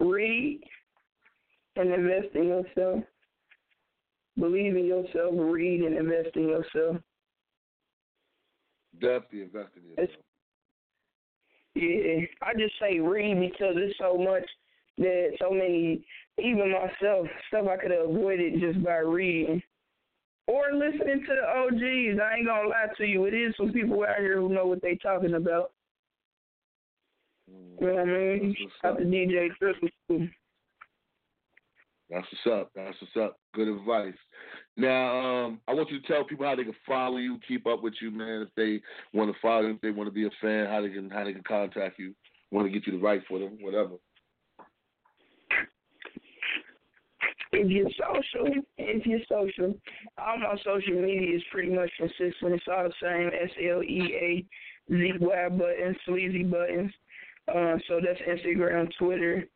read 0.00 0.60
and 1.76 1.92
invest 1.94 2.34
in 2.34 2.44
yourself. 2.48 3.04
Believe 4.38 4.76
in 4.76 4.86
yourself, 4.86 5.32
read 5.34 5.82
and 5.82 5.96
invest 5.96 6.34
in 6.34 6.48
yourself. 6.48 6.96
Definitely 9.00 9.42
invest 9.42 9.70
in 9.76 9.90
yourself. 9.90 10.20
Yeah, 11.74 12.26
I 12.42 12.54
just 12.54 12.74
say 12.80 13.00
read 13.00 13.40
because 13.40 13.74
there's 13.74 13.94
so 13.98 14.16
much 14.16 14.44
that 14.98 15.36
so 15.40 15.50
many, 15.50 16.04
even 16.38 16.72
myself, 16.72 17.26
stuff 17.48 17.66
I 17.68 17.76
could 17.76 17.90
have 17.90 18.08
avoided 18.10 18.60
just 18.60 18.82
by 18.84 18.98
reading. 18.98 19.62
Or 20.46 20.72
listening 20.72 21.24
to 21.26 21.34
the 21.34 21.48
OGs. 21.48 22.20
I 22.20 22.36
ain't 22.36 22.46
gonna 22.46 22.68
lie 22.68 22.86
to 22.98 23.04
you. 23.04 23.24
It 23.24 23.34
is 23.34 23.54
some 23.56 23.72
people 23.72 24.04
out 24.04 24.18
here 24.18 24.40
who 24.40 24.50
know 24.50 24.66
what 24.66 24.82
they 24.82 24.96
talking 24.96 25.34
about. 25.34 25.72
Mm. 27.50 27.80
You 27.80 27.86
know 27.86 27.94
what 27.94 28.02
I 28.02 28.04
mean? 28.04 28.56
Out 28.84 28.98
the 28.98 29.04
DJ 29.04 29.48
Triple. 29.58 29.88
That's 32.14 32.26
what's 32.30 32.60
up. 32.60 32.70
That's 32.76 32.96
what's 33.00 33.16
up. 33.16 33.38
Good 33.54 33.66
advice. 33.66 34.14
Now, 34.76 35.18
um, 35.18 35.60
I 35.66 35.74
want 35.74 35.90
you 35.90 36.00
to 36.00 36.06
tell 36.06 36.22
people 36.24 36.46
how 36.46 36.54
they 36.54 36.62
can 36.62 36.74
follow 36.86 37.16
you, 37.16 37.40
keep 37.46 37.66
up 37.66 37.82
with 37.82 37.94
you, 38.00 38.12
man. 38.12 38.42
If 38.42 38.54
they 38.56 38.80
want 39.12 39.32
to 39.32 39.40
follow 39.42 39.62
you, 39.62 39.74
if 39.74 39.80
they 39.80 39.90
want 39.90 40.06
to 40.08 40.14
be 40.14 40.24
a 40.24 40.30
fan, 40.40 40.66
how 40.66 40.80
they 40.80 40.90
can 40.90 41.10
how 41.10 41.24
they 41.24 41.32
can 41.32 41.42
contact 41.42 41.98
you. 41.98 42.14
Want 42.52 42.68
to 42.68 42.72
get 42.72 42.86
you 42.86 42.92
the 42.92 43.04
right 43.04 43.20
for 43.28 43.40
them, 43.40 43.58
whatever. 43.60 43.94
If 47.50 47.68
you're 47.68 47.90
social, 47.90 48.62
if 48.78 49.06
you're 49.06 49.18
social, 49.28 49.74
all 50.16 50.38
my 50.38 50.56
social 50.64 51.00
media 51.00 51.36
is 51.36 51.42
pretty 51.50 51.70
much 51.74 51.90
consistent. 51.98 52.54
It's 52.54 52.64
all 52.70 52.84
the 52.84 52.92
same. 53.02 53.28
S 53.28 53.50
L 53.72 53.82
E 53.82 54.14
A 54.88 54.92
Z 54.92 55.12
Y 55.20 55.48
buttons, 55.48 55.96
sleazy 56.06 56.44
buttons. 56.44 56.92
Uh, 57.48 57.76
so 57.88 58.00
that's 58.00 58.20
Instagram, 58.22 58.88
Twitter, 58.98 59.48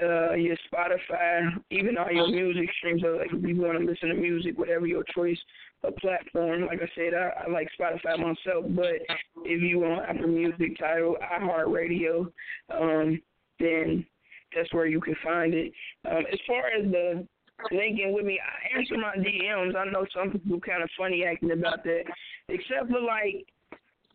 uh, 0.00 0.34
your 0.34 0.56
Spotify, 0.72 1.50
even 1.70 1.98
all 1.98 2.10
your 2.10 2.28
music 2.28 2.68
streams. 2.78 3.02
So 3.02 3.18
like 3.18 3.32
if 3.32 3.42
you 3.42 3.60
want 3.60 3.78
to 3.78 3.84
listen 3.84 4.10
to 4.10 4.14
music, 4.14 4.58
whatever 4.58 4.86
your 4.86 5.04
choice 5.14 5.38
of 5.82 5.96
platform. 5.96 6.66
Like 6.66 6.80
I 6.82 6.88
said, 6.94 7.14
I, 7.14 7.44
I 7.46 7.50
like 7.50 7.68
Spotify 7.78 8.18
myself, 8.18 8.66
but 8.70 9.00
if 9.44 9.62
you 9.62 9.80
want 9.80 10.08
Apple 10.08 10.28
Music, 10.28 10.78
Tidal, 10.78 11.16
iHeartRadio, 11.22 12.30
um, 12.70 13.20
then 13.58 14.06
that's 14.54 14.72
where 14.72 14.86
you 14.86 15.00
can 15.00 15.16
find 15.24 15.54
it. 15.54 15.72
Um, 16.10 16.24
as 16.32 16.38
far 16.46 16.66
as 16.66 16.90
the 16.90 17.26
linking 17.70 18.12
with 18.14 18.24
me, 18.24 18.40
I 18.40 18.78
answer 18.78 18.96
my 18.96 19.16
DMs. 19.16 19.76
I 19.76 19.90
know 19.90 20.06
some 20.14 20.30
people 20.30 20.60
kind 20.60 20.82
of 20.82 20.90
funny 20.98 21.24
acting 21.24 21.52
about 21.52 21.84
that, 21.84 22.04
except 22.48 22.90
for 22.90 23.00
like, 23.00 23.46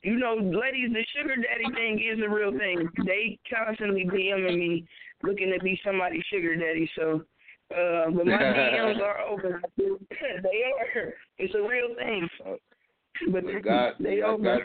you 0.01 0.17
know, 0.17 0.35
ladies, 0.35 0.91
the 0.93 1.03
sugar 1.15 1.35
daddy 1.35 1.73
thing 1.73 1.99
is 1.99 2.23
a 2.23 2.29
real 2.29 2.51
thing. 2.51 2.87
They 3.05 3.39
constantly 3.51 4.05
DMing 4.05 4.57
me 4.57 4.87
looking 5.23 5.53
to 5.57 5.63
be 5.63 5.79
somebody's 5.83 6.23
sugar 6.31 6.55
daddy. 6.55 6.89
So, 6.97 7.23
uh, 7.71 8.09
but 8.11 8.25
my 8.25 8.31
DMs 8.37 9.01
are 9.01 9.21
open. 9.21 9.61
they 9.77 10.63
are. 10.97 11.13
It's 11.37 11.55
a 11.55 11.61
real 11.61 11.95
thing. 11.97 12.29
But 13.31 13.43
I 13.47 13.59
got, 13.59 13.93
they 14.01 14.21
I 14.21 14.27
open 14.27 14.59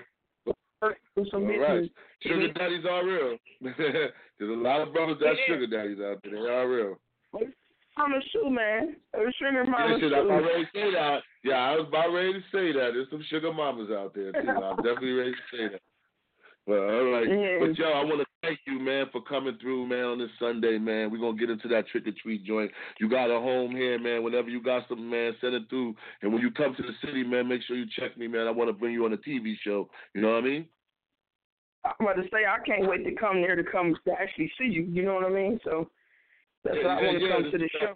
some 1.30 1.44
all 1.44 1.88
Sugar 2.22 2.52
daddies 2.52 2.84
are 2.90 3.04
real. 3.04 3.36
There's 3.60 4.12
a 4.40 4.44
lot 4.44 4.80
of 4.80 4.92
brothers 4.92 5.18
Yeah. 5.20 5.34
sugar 5.46 5.66
daddies 5.66 5.98
out 6.00 6.20
there. 6.22 6.32
They 6.32 6.48
are 6.48 6.68
real. 6.68 6.96
Mama 7.98 8.16
Sue, 8.32 8.48
man. 8.48 8.96
A 9.14 9.18
sugar 9.38 9.62
Yeah, 9.64 9.70
mama 9.70 9.98
shit, 10.00 10.12
I'm 10.12 10.24
about 10.26 10.42
ready 10.44 10.64
to 10.64 10.70
say 10.72 10.90
that. 10.92 11.22
Yeah, 11.44 11.56
I 11.56 11.76
was 11.76 11.86
about 11.88 12.12
ready 12.12 12.32
to 12.32 12.40
say 12.52 12.72
that. 12.72 12.92
There's 12.94 13.10
some 13.10 13.22
sugar 13.28 13.52
mamas 13.52 13.90
out 13.90 14.14
there 14.14 14.32
too. 14.32 14.48
I'm 14.48 14.76
definitely 14.76 15.12
ready 15.12 15.32
to 15.32 15.56
say 15.56 15.68
that. 15.68 15.82
Well, 16.66 16.82
all 16.82 17.10
right. 17.10 17.28
Yeah. 17.28 17.58
But 17.60 17.76
yo, 17.76 17.90
I 17.90 18.04
want 18.04 18.20
to 18.20 18.26
thank 18.42 18.60
you, 18.66 18.78
man, 18.78 19.06
for 19.10 19.20
coming 19.22 19.58
through, 19.60 19.86
man, 19.86 20.04
on 20.04 20.18
this 20.18 20.30
Sunday, 20.38 20.78
man. 20.78 21.10
We're 21.10 21.18
gonna 21.18 21.38
get 21.38 21.50
into 21.50 21.68
that 21.68 21.88
trick 21.88 22.06
or 22.06 22.12
treat 22.22 22.44
joint. 22.44 22.70
You 22.98 23.08
got 23.08 23.30
a 23.30 23.40
home 23.40 23.72
here, 23.72 23.98
man. 23.98 24.22
Whenever 24.22 24.48
you 24.48 24.62
got 24.62 24.88
something, 24.88 25.08
man, 25.08 25.34
send 25.40 25.54
it 25.54 25.64
through. 25.68 25.94
And 26.22 26.32
when 26.32 26.42
you 26.42 26.50
come 26.50 26.74
to 26.76 26.82
the 26.82 26.92
city, 27.04 27.24
man, 27.24 27.48
make 27.48 27.62
sure 27.62 27.76
you 27.76 27.86
check 27.98 28.16
me, 28.16 28.28
man. 28.28 28.46
I 28.46 28.50
want 28.50 28.68
to 28.68 28.74
bring 28.74 28.92
you 28.92 29.04
on 29.04 29.12
a 29.12 29.16
TV 29.16 29.54
show. 29.64 29.88
You 30.14 30.20
know 30.22 30.32
what 30.32 30.44
I 30.44 30.46
mean? 30.46 30.66
I'm 31.84 32.06
about 32.06 32.16
to 32.16 32.28
say 32.30 32.44
I 32.46 32.58
can't 32.64 32.88
wait 32.88 33.04
to 33.04 33.14
come 33.14 33.40
there 33.40 33.56
to 33.56 33.64
come 33.64 33.96
to 34.04 34.12
actually 34.12 34.52
see 34.58 34.66
you. 34.66 34.82
You 34.82 35.02
know 35.02 35.14
what 35.14 35.24
I 35.24 35.30
mean? 35.30 35.58
So 35.64 35.90
that's 36.62 36.76
Yeah, 36.80 36.86
why 36.86 36.94
I 36.94 37.00
yeah, 37.00 37.06
want 37.06 37.18
to 37.18 37.24
yeah, 37.26 37.32
come 37.32 37.50
to 37.50 37.58
the 37.58 37.68
show. 37.80 37.94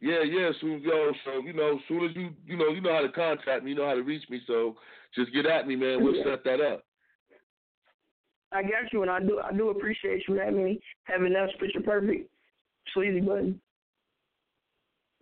Yeah, 0.00 0.22
yeah. 0.22 0.50
So 0.60 0.66
yo, 0.66 1.12
so 1.24 1.40
you 1.44 1.52
know, 1.52 1.76
as 1.76 1.82
soon 1.88 2.04
as 2.04 2.16
you 2.16 2.30
you 2.46 2.56
know 2.56 2.68
you 2.68 2.80
know 2.80 2.94
how 2.94 3.02
to 3.02 3.12
contact 3.12 3.64
me, 3.64 3.70
you 3.70 3.76
know 3.76 3.86
how 3.86 3.94
to 3.94 4.02
reach 4.02 4.28
me. 4.28 4.40
So 4.46 4.76
just 5.14 5.32
get 5.32 5.46
at 5.46 5.66
me, 5.66 5.76
man. 5.76 6.02
We'll 6.02 6.22
set 6.24 6.44
that 6.44 6.60
up. 6.60 6.84
I 8.56 8.62
got 8.62 8.92
you, 8.92 9.02
and 9.02 9.10
I 9.10 9.20
do 9.20 9.40
I 9.40 9.52
do 9.52 9.68
appreciate 9.68 10.22
you 10.26 10.34
having 10.34 10.64
me 10.64 10.80
having 11.04 11.34
us 11.36 11.50
picture 11.60 11.80
perfect 11.80 12.30
sleazy 12.94 13.20
button. 13.20 13.60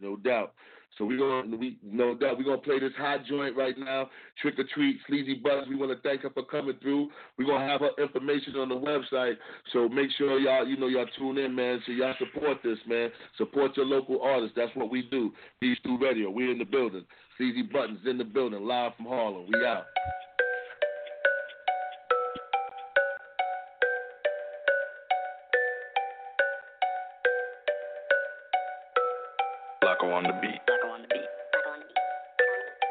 No 0.01 0.17
doubt. 0.17 0.55
So 0.97 1.05
we're 1.05 1.19
gonna 1.19 1.57
we 1.57 1.79
no 1.83 2.15
doubt 2.15 2.39
we're 2.39 2.45
gonna 2.45 2.59
play 2.59 2.79
this 2.79 2.93
hot 2.97 3.27
joint 3.29 3.57
right 3.57 3.77
now. 3.77 4.09
Trick 4.41 4.59
or 4.59 4.65
treat, 4.73 4.99
sleazy 5.09 5.35
buzz. 5.35 5.67
We 5.69 5.75
wanna 5.75 5.97
thank 6.05 6.21
her 6.23 6.31
for 6.31 6.45
coming 6.45 6.77
through. 6.81 7.09
We're 7.37 7.47
gonna 7.47 7.67
have 7.67 7.81
her 7.81 7.91
information 8.01 8.55
on 8.57 8.69
the 8.69 8.77
website. 8.77 9.35
So 9.73 9.89
make 9.89 10.11
sure 10.17 10.39
y'all 10.39 10.67
you 10.67 10.77
know 10.77 10.87
y'all 10.87 11.07
tune 11.19 11.39
in, 11.39 11.53
man. 11.55 11.83
So 11.87 11.93
y'all 11.93 12.15
support 12.19 12.59
this, 12.63 12.79
man. 12.87 13.11
Support 13.39 13.77
your 13.77 13.87
local 13.87 14.23
artists. 14.23 14.55
That's 14.57 14.75
what 14.77 14.91
we 14.91 15.03
do. 15.11 15.33
These 15.61 15.79
two 15.85 15.99
radio. 15.99 16.31
We 16.31 16.51
in 16.51 16.59
the 16.59 16.65
building. 16.65 17.05
Sleazy 17.39 17.63
buttons 17.63 17.99
in 18.07 18.17
the 18.17 18.25
building, 18.25 18.65
live 18.65 18.93
from 18.97 19.07
Harlem. 19.07 19.47
We 19.53 19.67
out. 19.67 19.87
On 30.15 30.23
the 30.23 30.33
beat. 30.41 30.61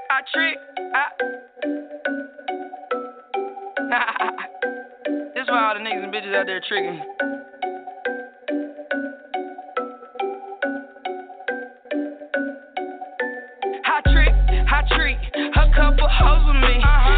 I 0.10 0.20
trick. 0.34 0.58
I... 0.94 1.08
this 5.34 5.48
why 5.48 5.68
all 5.68 5.74
the 5.74 5.80
niggas 5.80 6.04
and 6.04 6.14
bitches 6.14 6.36
out 6.36 6.46
there 6.46 6.60
tricking. 6.68 7.02
I 13.86 14.02
trick, 14.12 14.34
I 14.68 14.82
treat 14.96 15.18
a 15.56 15.72
couple 15.74 16.08
hoes 16.10 16.46
with 16.46 16.56
me. 16.56 16.84
Then 16.84 17.13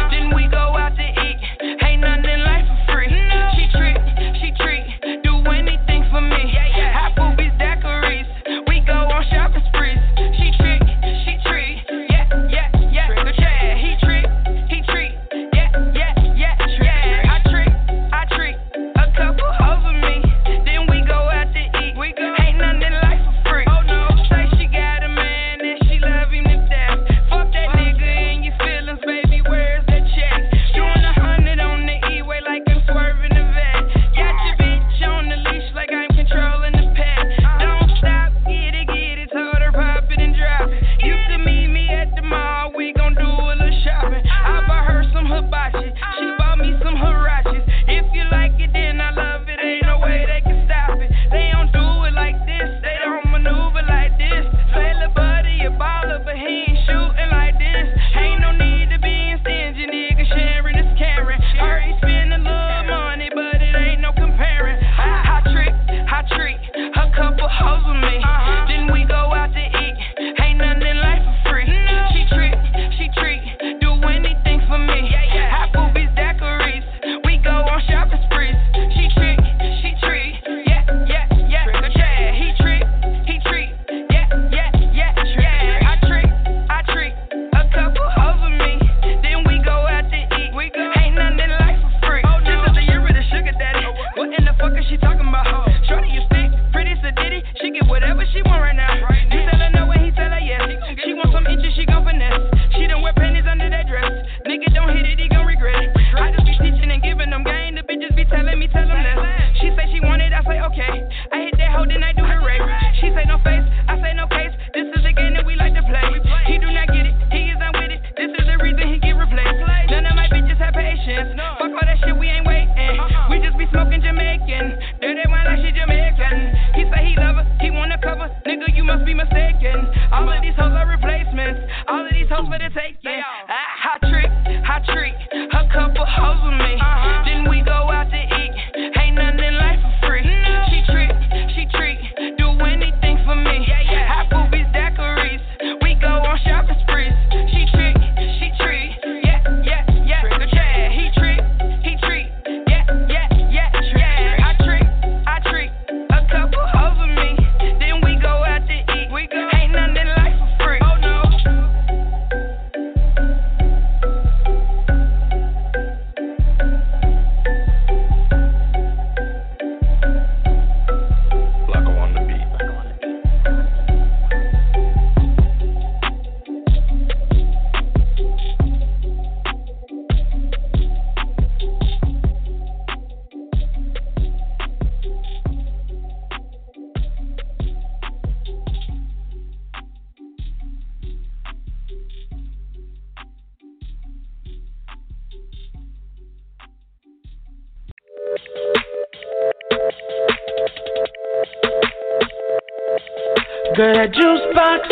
Girl, 203.76 203.92
that 203.92 204.08
juice 204.08 204.46
box. 204.56 204.88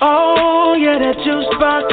Oh, 0.00 0.72
yeah, 0.80 0.96
that 0.96 1.20
juice 1.20 1.52
box. 1.60 1.84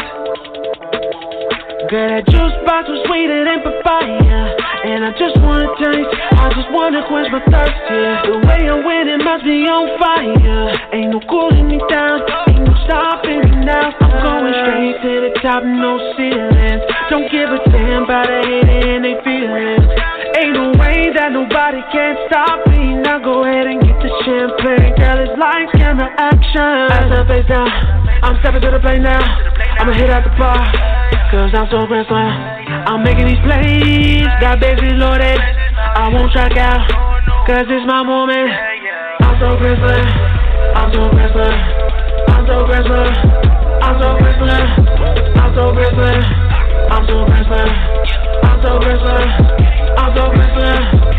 Girl, 1.92 2.16
that 2.16 2.24
juice 2.32 2.58
box 2.64 2.88
was 2.88 3.04
sweeter 3.04 3.44
than 3.44 3.60
papaya. 3.60 4.56
And 4.88 5.04
I 5.04 5.12
just 5.20 5.36
wanna 5.44 5.68
taste, 5.76 6.08
I 6.32 6.48
just 6.56 6.72
wanna 6.72 7.04
quench 7.12 7.28
my 7.28 7.44
thirst, 7.52 7.76
yeah. 7.92 8.24
The 8.24 8.40
way 8.48 8.72
I'm 8.72 8.88
winning 8.88 9.20
must 9.20 9.44
be 9.44 9.68
on 9.68 10.00
fire. 10.00 10.96
Ain't 10.96 11.12
no 11.12 11.20
cooling 11.28 11.68
me 11.68 11.84
down, 11.92 12.24
ain't 12.48 12.64
no 12.64 12.72
stopping 12.88 13.44
me 13.44 13.68
now. 13.68 13.92
I'm 14.00 14.16
going 14.24 14.56
straight 14.56 14.96
to 15.04 15.12
the 15.28 15.32
top, 15.44 15.60
no 15.68 16.00
ceilings. 16.16 16.88
Don't 17.12 17.28
give 17.28 17.52
a 17.52 17.60
damn 17.68 18.08
about 18.08 18.32
the 18.32 18.48
hate 18.48 18.96
and 18.96 19.04
they 19.04 19.20
action. 26.58 27.12
As 27.12 27.12
I 27.12 27.28
face 27.28 27.48
down, 27.48 27.68
I'm 28.24 28.40
stepping 28.40 28.62
to 28.62 28.72
the 28.72 28.80
plate 28.80 29.02
now. 29.02 29.20
I'ma 29.80 29.94
hit 29.94 30.10
out 30.10 30.24
the 30.24 30.32
bar, 30.40 30.58
cause 31.32 31.52
I'm 31.54 31.68
so 31.70 31.86
grand 31.88 32.08
slam. 32.08 32.32
I'm 32.88 33.04
making 33.04 33.28
these 33.28 33.44
plays, 33.44 34.28
got 34.40 34.60
bases 34.60 34.96
loaded. 34.96 35.22
Eh. 35.22 35.40
I 35.96 36.10
won't 36.10 36.32
track 36.32 36.56
out, 36.58 36.88
cause 37.48 37.68
it's 37.68 37.86
my 37.86 38.04
moment. 38.04 38.50
I'm 39.22 39.36
so 39.40 39.58
grand 39.58 39.80
slam, 39.84 40.06
I'm 40.76 40.94
so 40.94 41.10
grand 41.12 41.32
slam. 41.34 41.56
I'm 42.26 42.44
so 42.48 42.66
grand 42.68 42.86
slam, 42.88 43.12
I'm 43.84 43.96
so 44.00 44.10
grand 44.18 44.38
slam. 44.40 44.66
I'm 45.36 45.52
so 45.56 45.72
grand 45.72 45.96
slam, 45.96 46.22
I'm 46.92 47.04
so 47.08 47.26
grand 47.26 47.46
slam. 47.48 47.70
I'm 48.44 48.62
so 48.62 48.80
grand 48.80 49.00
slam, 49.02 49.28
I'm 49.98 50.16
so 50.16 50.24
grand 50.32 50.52
slam. 50.56 51.15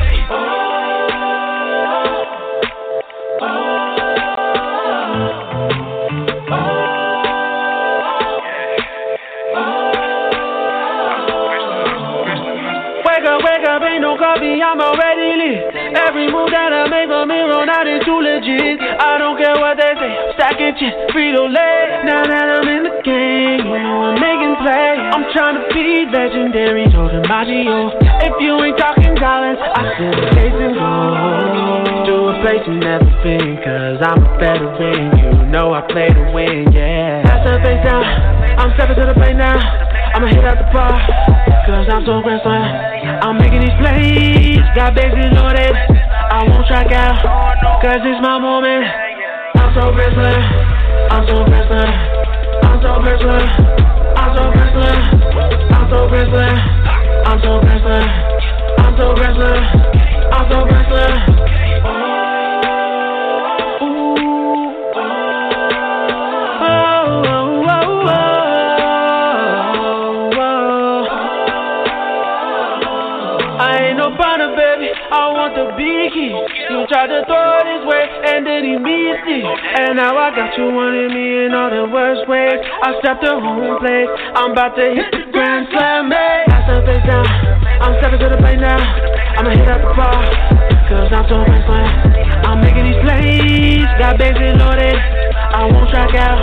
Every 15.46 16.26
move 16.26 16.50
that 16.50 16.74
I 16.74 16.90
make 16.90 17.06
from 17.06 17.30
here 17.30 17.46
on 17.54 17.70
out 17.70 17.86
is 17.86 18.02
too 18.02 18.18
legit. 18.18 18.82
I 18.82 19.14
don't 19.14 19.38
care 19.38 19.54
what 19.54 19.78
they 19.78 19.94
say, 19.94 20.10
I'm 20.10 20.34
stacking 20.34 20.74
chips, 20.74 20.98
Frito 21.14 21.46
Lay. 21.46 22.02
Now 22.02 22.26
that 22.26 22.46
I'm 22.50 22.66
in 22.66 22.82
the 22.82 22.94
game, 23.06 23.62
you 23.62 23.78
know 23.78 24.10
I'm 24.10 24.18
making 24.18 24.58
plays. 24.58 24.98
I'm 25.14 25.30
trying 25.30 25.54
to 25.54 25.64
be 25.70 26.10
legendary, 26.10 26.90
talking 26.90 27.22
Maggio. 27.30 27.94
If 28.26 28.34
you 28.42 28.58
ain't 28.58 28.74
talking 28.74 29.14
dollars, 29.22 29.58
I 29.62 29.86
a 29.86 30.34
case 30.34 30.58
and. 30.58 30.74
To 32.06 32.14
a 32.30 32.34
place 32.42 32.62
you 32.66 32.78
never 32.78 33.06
been, 33.22 33.58
cause 33.62 33.98
I'm 34.02 34.22
a 34.22 34.30
veteran. 34.38 35.14
You 35.18 35.46
know 35.46 35.74
I 35.74 35.82
play 35.86 36.10
to 36.10 36.22
win, 36.34 36.70
yeah. 36.70 37.22
Pass 37.22 37.46
the 37.46 37.58
face 37.62 37.82
down, 37.86 38.02
I'm 38.58 38.74
stepping 38.74 38.94
to 38.98 39.06
the 39.10 39.14
plate 39.14 39.34
now. 39.34 39.58
I'ma 40.14 40.26
hit 40.26 40.42
out 40.42 40.58
the 40.58 40.70
bar, 40.74 40.94
cause 41.66 41.86
I'm 41.90 42.06
so 42.06 42.22
slam. 42.22 43.05
I'm 43.26 43.38
making 43.38 43.58
these 43.58 43.74
plays, 43.82 44.62
got 44.78 44.94
bases 44.94 45.34
loaded. 45.34 45.74
I 45.74 46.46
won't 46.46 46.64
track 46.68 46.92
out, 46.92 47.18
cause 47.82 47.98
it's 48.06 48.22
my 48.22 48.38
moment. 48.38 48.86
I'm 49.58 49.74
so 49.74 49.90
slam, 49.90 50.14
I'm 51.10 51.26
so 51.26 51.42
slam. 51.42 51.90
I'm 52.62 52.78
so 52.86 53.02
grand 53.02 53.18
I'm 54.14 54.30
so 54.30 54.46
grand. 54.78 55.74
I'm 55.74 55.90
so 55.90 56.06
grand 56.06 56.85
And 79.86 80.02
now 80.02 80.18
I 80.18 80.34
got 80.34 80.50
you 80.58 80.66
wanting 80.74 81.14
me 81.14 81.46
in 81.46 81.54
all 81.54 81.70
the 81.70 81.86
worst 81.86 82.26
ways. 82.26 82.58
I 82.58 82.98
stepped 82.98 83.22
the 83.22 83.38
home 83.38 83.78
place. 83.78 84.10
I'm 84.34 84.50
about 84.50 84.74
to 84.74 84.82
hit 84.82 85.14
the 85.14 85.30
grand 85.30 85.70
slam, 85.70 86.10
hey. 86.10 86.42
Pass 86.50 86.66
the 86.66 86.82
face 86.82 87.06
down. 87.06 87.22
I'm 87.78 87.94
stepping 88.02 88.18
to 88.18 88.34
the 88.34 88.38
plate 88.42 88.58
now. 88.58 88.82
I'ma 89.38 89.54
hit 89.54 89.62
out 89.70 89.78
the 89.78 89.94
bar, 89.94 90.26
cause 90.90 91.06
I'm 91.14 91.22
so 91.30 91.38
slam. 91.38 91.86
I'm 92.50 92.58
making 92.66 92.82
these 92.82 92.98
plays, 92.98 93.86
got 94.02 94.18
bases 94.18 94.58
loaded. 94.58 94.98
I 95.54 95.70
won't 95.70 95.86
track 95.86 96.18
out, 96.18 96.42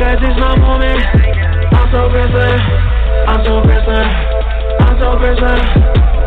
cause 0.00 0.16
it's 0.24 0.40
my 0.40 0.56
moment. 0.56 1.04
I'm 1.76 1.84
so 1.92 2.08
grand 2.08 2.32
slam. 2.32 2.60
I'm 3.28 3.44
so 3.44 3.60
grand 3.60 3.84
slam. 3.84 4.08
I'm 4.88 4.96
so 4.96 5.20
grand 5.20 5.36
slam. 5.36 5.60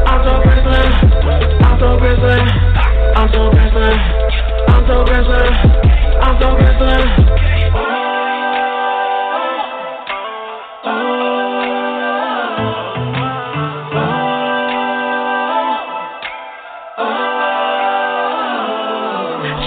I'm 0.05 0.21
so 0.21 0.53
I'm 6.23 6.39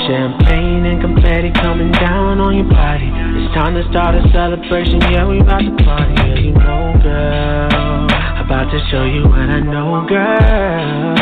Champagne 0.06 0.86
and 0.86 1.00
confetti 1.02 1.52
coming 1.60 1.92
down 1.92 2.40
on 2.40 2.56
your 2.56 2.64
body. 2.70 3.04
It's 3.04 3.52
time 3.54 3.74
to 3.74 3.84
start 3.90 4.14
a 4.14 4.22
celebration. 4.32 5.00
Yeah, 5.12 5.28
we 5.28 5.40
about 5.40 5.60
to 5.60 5.76
party. 5.84 6.14
Yeah, 6.14 6.38
you 6.40 6.52
know, 6.52 6.96
girl. 7.02 8.06
About 8.40 8.70
to 8.72 8.78
show 8.90 9.04
you 9.04 9.28
what 9.28 9.44
I 9.44 9.60
know, 9.60 10.06
girl. 10.08 11.16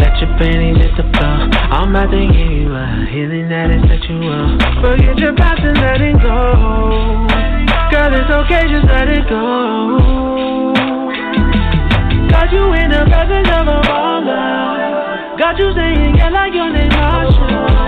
Let 0.00 0.16
your 0.22 0.32
panties 0.38 0.78
hit 0.78 0.96
the 0.96 1.04
floor. 1.18 1.52
I'm 1.68 1.90
about 1.90 2.10
to 2.12 2.26
give 2.32 2.53
okay, 8.44 8.68
just 8.68 8.86
let 8.86 9.08
it 9.08 9.26
go. 9.28 9.98
Got 12.28 12.52
you 12.52 12.72
in 12.74 12.90
the 12.90 13.04
presence 13.08 13.48
of 13.48 13.66
a 13.68 13.80
baller. 13.88 15.38
Got 15.38 15.58
you 15.58 15.72
saying, 15.74 16.16
yeah, 16.16 16.28
like 16.28 16.52
your 16.52 16.70
name, 16.70 16.90
Asha. 16.90 17.83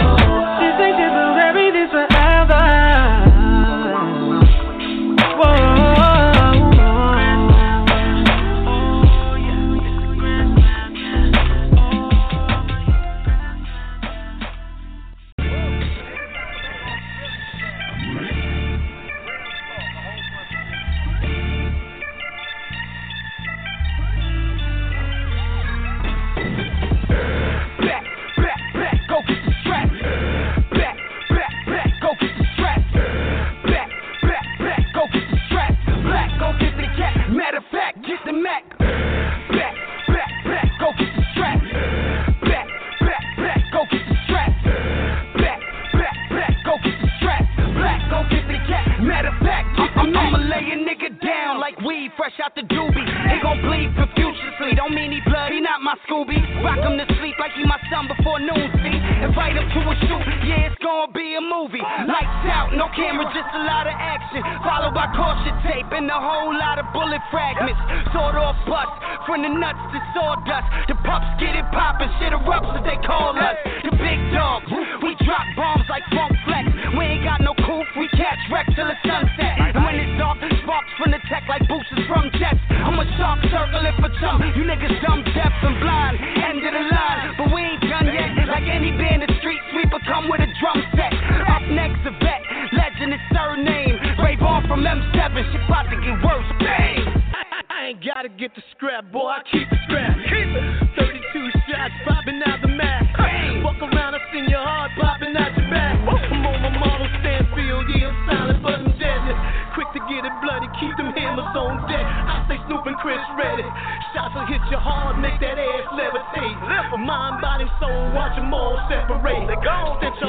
Stitch 119.94 120.25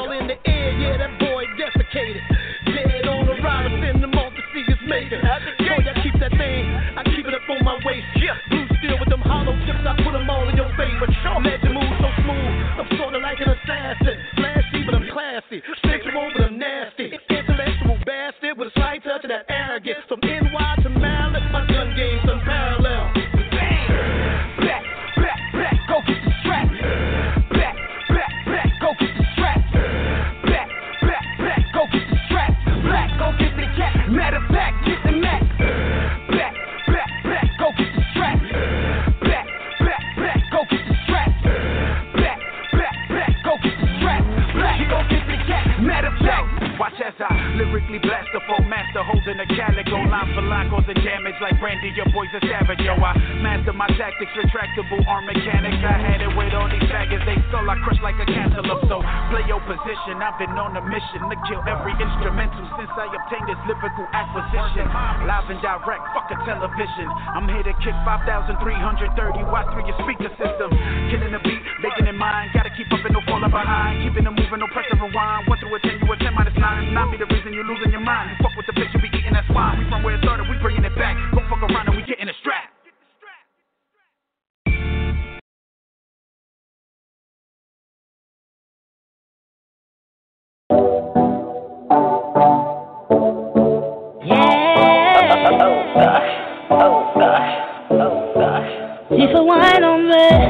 me. 100.08 100.48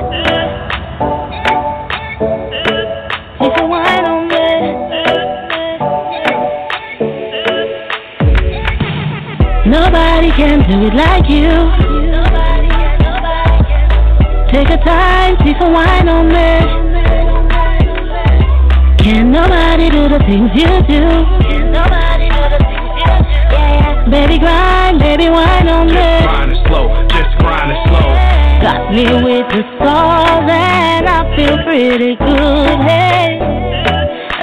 Nobody 9.67 10.31
can 10.31 10.61
do 10.71 10.87
it 10.87 10.95
like 10.95 11.29
you. 11.29 11.51
Take 14.51 14.71
a 14.71 14.79
time, 14.83 15.37
take 15.39 15.59
some 15.61 15.73
wine 15.73 16.09
on 16.09 16.29
me. 16.29 16.89
Can 18.99 19.31
nobody 19.31 19.91
do 19.91 20.09
the 20.09 20.19
things 20.21 20.51
you 20.55 20.71
do? 20.87 21.05
Baby 24.11 24.39
grind, 24.39 24.99
baby 24.99 25.29
wine 25.29 25.69
on 25.69 25.89
me. 25.89 25.95
Just 25.95 26.23
grind 26.25 26.53
it 26.53 26.67
slow, 26.67 26.89
just 27.09 27.39
grind 27.39 27.73
it 27.73 27.89
slow. 27.89 28.47
Got 28.61 28.93
me 28.93 29.05
with 29.05 29.47
the 29.55 29.63
song 29.79 30.51
and 30.51 31.09
I 31.09 31.37
feel 31.37 31.57
pretty 31.65 32.17
good. 32.17 32.79
Hey, 32.83 33.39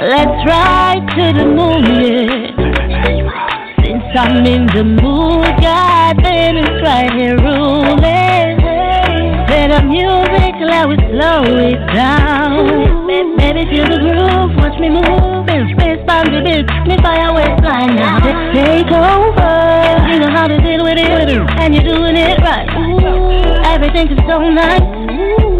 let's 0.08 0.40
ride 0.48 1.04
to 1.16 1.32
the 1.36 1.44
moon, 1.44 1.84
yeah. 2.00 2.56
Since 3.84 4.04
I'm 4.16 4.46
in 4.46 4.66
the 4.68 4.84
mood, 4.84 5.46
God, 5.60 6.16
then 6.22 6.56
it's 6.56 6.82
right 6.82 7.12
here 7.12 7.36
ruling. 7.36 8.56
Play 9.46 9.68
the 9.68 9.82
music 9.84 10.54
let 10.60 10.88
we 10.88 10.96
slow 10.96 11.44
it 11.44 11.78
down. 11.92 13.06
Baby, 13.06 13.68
feel 13.70 13.84
the 13.84 13.98
groove, 14.00 14.56
watch 14.56 14.78
me 14.80 14.88
move. 14.88 15.48
In 15.48 15.76
space, 15.76 16.00
find 16.06 16.32
the 16.32 16.40
beat, 16.42 16.66
me 16.88 16.96
fire 17.02 17.32
waistline 17.34 17.96
now. 17.96 18.18
Take 18.52 18.90
over, 18.90 20.08
you 20.10 20.18
know 20.20 20.30
how 20.30 20.48
to 20.48 20.58
deal 20.60 20.82
with 20.82 20.98
it, 20.98 21.38
and 21.60 21.74
you're 21.74 21.84
doing 21.84 22.16
it 22.16 22.38
right. 22.40 22.66
Ooh 22.76 23.15
everything 23.76 24.08
is 24.08 24.18
so 24.26 24.38
nice. 24.48 24.80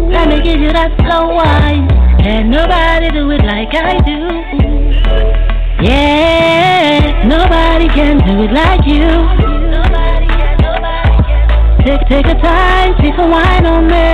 Let 0.09 0.27
me 0.29 0.41
give 0.41 0.59
you 0.59 0.73
that 0.73 0.89
slow 1.05 1.35
wine. 1.35 1.87
Can 2.17 2.49
nobody 2.49 3.11
do 3.11 3.29
it 3.29 3.45
like 3.45 3.69
I 3.75 3.93
do? 4.01 4.17
Yeah, 5.85 7.21
nobody 7.29 7.87
can 7.93 8.17
do 8.25 8.41
it 8.41 8.51
like 8.51 8.81
you. 8.89 9.05
Take, 11.85 12.07
take 12.09 12.25
a 12.25 12.37
time, 12.41 12.97
take 12.97 13.17
a 13.19 13.27
wine 13.27 13.65
on 13.67 13.85
me. 13.85 14.09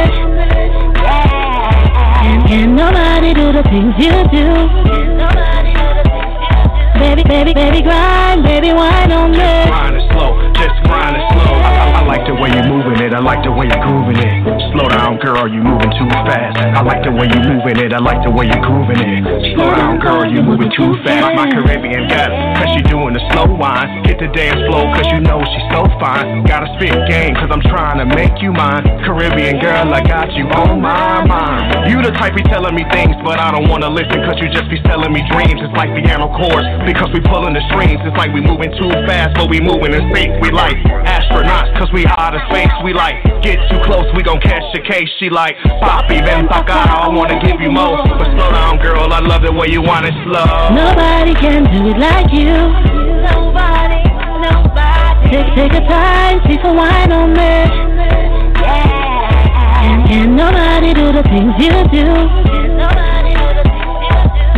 And 2.28 2.46
can 2.46 2.76
nobody 2.76 3.34
do 3.34 3.54
the 3.56 3.64
things 3.72 3.96
you 4.04 4.16
do? 4.36 4.48
Baby, 7.00 7.24
baby, 7.24 7.54
baby, 7.54 7.82
grind, 7.82 8.44
baby, 8.44 8.74
wine 8.74 9.12
on 9.14 9.32
me. 9.32 9.53
Way 12.44 12.52
you're 12.52 12.68
moving 12.68 13.00
it, 13.00 13.14
I 13.14 13.20
like 13.20 13.42
the 13.42 13.52
way 13.52 13.68
you're 13.68 13.80
grooving 13.80 14.20
it. 14.20 14.43
Down, 15.14 15.22
girl, 15.22 15.46
you 15.46 15.62
moving 15.62 15.94
too 15.94 16.10
fast. 16.26 16.58
I 16.58 16.82
like 16.82 17.06
the 17.06 17.14
way 17.14 17.30
you're 17.30 17.46
moving 17.46 17.78
it, 17.78 17.94
I 17.94 18.02
like 18.02 18.26
the 18.26 18.34
way 18.34 18.50
you're 18.50 18.66
grooving 18.66 18.98
it. 18.98 19.22
Slow 19.54 19.70
down, 19.70 20.02
girl, 20.02 20.26
you 20.26 20.42
moving 20.42 20.74
too 20.74 20.98
fast. 21.06 21.38
My 21.38 21.46
Caribbean 21.54 22.10
got 22.10 22.34
cause 22.58 22.74
she 22.74 22.82
doing 22.90 23.14
the 23.14 23.22
slow 23.30 23.46
wine. 23.54 24.02
Hit 24.10 24.18
the 24.18 24.30
dance 24.34 24.58
floor, 24.66 24.90
cause 24.90 25.06
you 25.14 25.22
know 25.22 25.38
she's 25.46 25.68
so 25.70 25.86
fine. 26.02 26.42
Gotta 26.50 26.66
spit 26.82 26.98
game, 27.06 27.38
cause 27.38 27.54
I'm 27.54 27.62
trying 27.70 28.02
to 28.02 28.10
make 28.10 28.42
you 28.42 28.58
mine. 28.58 28.82
Caribbean 29.06 29.62
girl, 29.62 29.94
I 29.94 30.02
got 30.02 30.34
you 30.34 30.50
on 30.50 30.82
my 30.82 31.22
mind. 31.30 31.94
You 31.94 32.02
the 32.02 32.10
type 32.18 32.34
be 32.34 32.42
telling 32.50 32.74
me 32.74 32.82
things, 32.90 33.14
but 33.22 33.38
I 33.38 33.54
don't 33.54 33.70
wanna 33.70 33.94
listen, 33.94 34.18
cause 34.26 34.42
you 34.42 34.50
just 34.50 34.66
be 34.74 34.82
selling 34.90 35.14
me 35.14 35.22
dreams. 35.30 35.62
It's 35.62 35.78
like 35.78 35.94
piano 35.94 36.34
chords, 36.34 36.66
because 36.90 37.14
we 37.14 37.22
pulling 37.22 37.54
the 37.54 37.62
strings. 37.70 38.02
It's 38.02 38.18
like 38.18 38.34
we 38.34 38.42
moving 38.42 38.74
too 38.82 38.90
fast, 39.06 39.38
but 39.38 39.46
we 39.46 39.62
moving 39.62 39.94
in 39.94 40.10
sync. 40.10 40.42
We 40.42 40.50
like 40.50 40.82
astronauts, 41.06 41.70
cause 41.78 41.94
we 41.94 42.02
out 42.10 42.34
of 42.34 42.42
space. 42.50 42.74
We 42.82 42.98
like 42.98 43.22
get 43.46 43.62
too 43.70 43.78
close, 43.86 44.10
we 44.18 44.26
gon' 44.26 44.42
catch 44.42 44.66
a 44.74 44.82
case. 44.82 45.03
She 45.20 45.30
like 45.30 45.58
Papi, 45.82 46.24
ven 46.24 46.48
pa' 46.48 46.64
acá, 46.64 47.06
I 47.06 47.08
wanna 47.10 47.40
give 47.40 47.60
you 47.60 47.72
more. 47.72 47.98
But 48.04 48.28
slow 48.36 48.52
down, 48.52 48.78
girl, 48.80 49.12
I 49.12 49.20
love 49.20 49.42
the 49.42 49.52
way 49.52 49.68
you 49.70 49.82
want 49.82 50.06
it 50.06 50.14
slow. 50.24 50.70
Nobody 50.74 51.34
can 51.36 51.64
do 51.66 51.90
it 51.90 51.98
like 51.98 52.32
you. 52.32 52.56
Nobody, 53.24 54.04
nobody. 54.40 55.30
Take, 55.30 55.56
take 55.56 55.74
a 55.74 55.84
time, 55.88 56.42
take 56.48 56.64
a 56.64 56.74
wine 56.74 57.12
on 57.12 57.34
me. 57.34 57.94
And 59.84 60.08
can 60.08 60.36
nobody 60.36 60.94
do 60.94 61.12
the 61.12 61.24
things 61.24 61.54
you 61.60 61.76
do? 61.92 63.23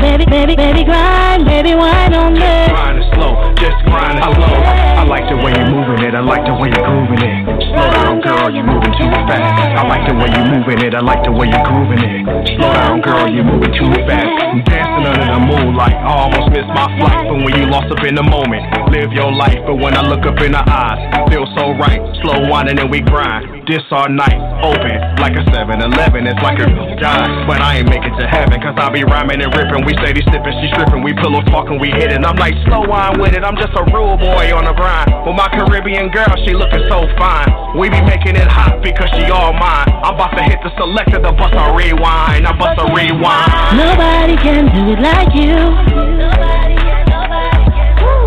Baby, 0.06 0.26
baby, 0.30 0.56
baby, 0.56 0.84
grind, 0.86 1.50
baby, 1.50 1.74
wine 1.74 2.14
on 2.14 2.38
me. 2.38 2.54
Grind 2.70 3.02
it 3.02 3.10
slow, 3.18 3.34
just 3.58 3.74
grind 3.90 4.22
it 4.22 4.24
slow. 4.38 4.54
I 4.54 5.02
like 5.02 5.26
the 5.26 5.36
way 5.42 5.50
you're 5.50 5.74
moving 5.74 5.98
it, 6.06 6.14
I 6.14 6.22
like 6.22 6.46
the 6.46 6.54
way 6.54 6.70
you're 6.70 6.86
grooving 6.86 7.26
it. 7.26 7.42
Slow 7.74 7.90
down, 7.90 8.22
girl, 8.22 8.54
you're 8.54 8.70
moving 8.70 8.94
too 9.02 9.10
fast. 9.26 9.42
I 9.74 9.82
like 9.90 10.06
the 10.06 10.14
way 10.14 10.30
you're 10.30 10.46
moving 10.46 10.78
it, 10.86 10.94
I 10.94 11.02
like 11.02 11.26
the 11.26 11.34
way 11.34 11.50
you're 11.50 11.66
grooving 11.66 12.06
it. 12.06 12.22
Slow 12.54 12.70
down, 12.70 13.02
girl, 13.02 13.26
you're 13.26 13.50
moving 13.50 13.74
too 13.74 13.90
fast. 14.06 14.30
I'm 14.30 14.62
dancing 14.70 15.10
under 15.10 15.26
the 15.26 15.42
moonlight, 15.42 15.98
I 15.98 16.14
almost 16.22 16.54
missed 16.54 16.70
my 16.70 16.86
flight. 17.02 17.26
But 17.26 17.42
when 17.42 17.58
you 17.58 17.66
lost 17.66 17.90
up 17.90 18.06
in 18.06 18.14
the 18.14 18.24
moment, 18.24 18.62
live 18.94 19.10
your 19.10 19.34
life. 19.34 19.58
But 19.66 19.82
when 19.82 19.98
I 19.98 20.06
look 20.06 20.22
up 20.30 20.38
in 20.38 20.54
the 20.54 20.62
eyes, 20.62 21.02
feel 21.34 21.50
so 21.58 21.74
right. 21.82 21.98
Slow 22.22 22.46
winding 22.46 22.78
and 22.78 22.94
we 22.94 23.02
grind. 23.02 23.66
This 23.66 23.82
our 23.90 24.06
night, 24.06 24.38
open 24.62 25.02
like 25.18 25.34
a 25.34 25.42
7-Eleven. 25.50 26.30
It's 26.30 26.42
like 26.46 26.62
a 26.62 26.70
guy, 27.02 27.26
but 27.50 27.58
I 27.58 27.82
ain't 27.82 27.90
make 27.90 28.06
it 28.06 28.14
to 28.22 28.30
heaven. 28.30 28.62
Cause 28.62 28.78
I 28.78 28.94
be 28.94 29.02
rhyming 29.04 29.42
and 29.42 29.50
ripping. 29.58 29.82
We 29.90 29.95
say 30.02 30.14
sipping, 30.32 30.56
she 30.62 30.68
stripping. 30.74 31.04
We 31.04 31.14
pillow 31.14 31.42
talking, 31.52 31.80
we 31.80 31.90
hitting. 31.92 32.26
I'm 32.26 32.36
like 32.36 32.56
slow 32.66 32.84
wine 32.88 33.20
with 33.20 33.34
it. 33.34 33.44
I'm 33.44 33.56
just 33.56 33.74
a 33.76 33.84
rude 33.92 34.20
boy 34.20 34.52
on 34.56 34.66
the 34.66 34.74
grind. 34.74 35.12
With 35.26 35.36
my 35.36 35.48
Caribbean 35.52 36.10
girl, 36.12 36.32
she 36.44 36.54
looking 36.54 36.84
so 36.90 37.08
fine. 37.18 37.78
We 37.78 37.90
be 37.90 38.02
making 38.02 38.36
it 38.36 38.48
hot 38.48 38.82
because 38.82 39.10
she 39.16 39.30
all 39.32 39.54
mine. 39.54 39.90
I'm 40.04 40.16
about 40.16 40.36
to 40.38 40.44
hit 40.44 40.60
the 40.64 40.72
selector, 40.78 41.20
the 41.20 41.32
bust 41.34 41.54
a 41.56 41.76
rewind. 41.76 42.48
I 42.48 42.54
bust 42.58 42.80
a 42.80 42.88
rewind. 42.92 43.78
Nobody 43.78 44.36
can 44.40 44.72
do 44.74 44.96
it 44.96 45.00
like 45.00 45.32
you. 45.36 45.56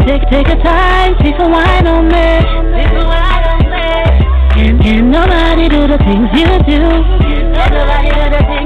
Take, 0.07 0.25
take 0.31 0.49
a 0.49 0.57
time, 0.62 1.16
take 1.19 1.39
a 1.39 1.49
wine 1.49 1.87
on 1.87 2.09
me. 2.09 2.69
And 4.59 4.81
can 4.83 5.11
nobody 5.11 5.69
do 5.69 5.87
the 5.87 5.99
things 5.99 6.29
you 6.35 6.51
do? 6.66 6.81
Nobody 6.83 8.11
do 8.11 8.25
the 8.31 8.39
things 8.39 8.53
you 8.53 8.55
do. 8.55 8.58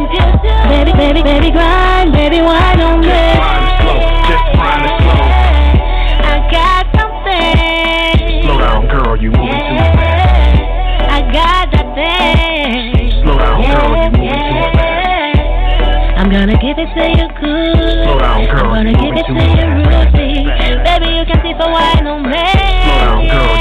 Baby, 0.73 0.93
baby, 0.97 1.23
baby, 1.23 1.51
grind, 1.51 2.13
baby, 2.13 2.41
wine 2.41 2.81
on 2.81 3.01
me. 3.01 3.07
Grind 3.07 3.65
it 3.69 3.77
slow, 3.85 4.01
just 4.25 4.47
grind 4.57 4.85
it 4.89 4.97
slow. 5.05 5.21
I 6.25 6.35
got 6.49 6.85
something. 6.97 8.43
Slow 8.43 8.59
down, 8.59 8.89
girl, 8.89 9.13
you 9.21 9.31
moving 9.31 9.53
too 9.53 9.85
fast. 10.01 11.13
I 11.13 11.21
got 11.29 11.65
that 11.77 11.89
thing. 11.93 13.13
Slow 13.23 13.37
down, 13.39 13.61
girl, 13.63 13.93
you 14.01 14.09
moving 14.17 14.49
too 14.49 14.73
fast. 14.73 15.45
I'm 16.19 16.31
gonna 16.33 16.57
give 16.57 16.79
it 16.81 16.89
to 16.97 17.05
you 17.21 17.29
good. 17.37 18.09
Slow 18.09 18.19
down, 18.19 18.45
girl, 18.49 18.73
I'm 18.73 18.89
gonna 18.89 18.97
you 18.97 18.97
give 18.97 19.13
it 19.13 19.27
to 19.29 19.33
too 19.33 19.45
you 19.45 19.61
fast. 19.61 20.17
rudely. 20.17 20.49
Baby, 20.89 21.09
you 21.21 21.25
can 21.29 21.39
see 21.45 21.53
for 21.61 21.69
wine 21.69 22.07
on 22.09 22.23
me. 22.25 22.33
Slow 22.33 22.97
down, 23.05 23.29
girl, 23.29 23.53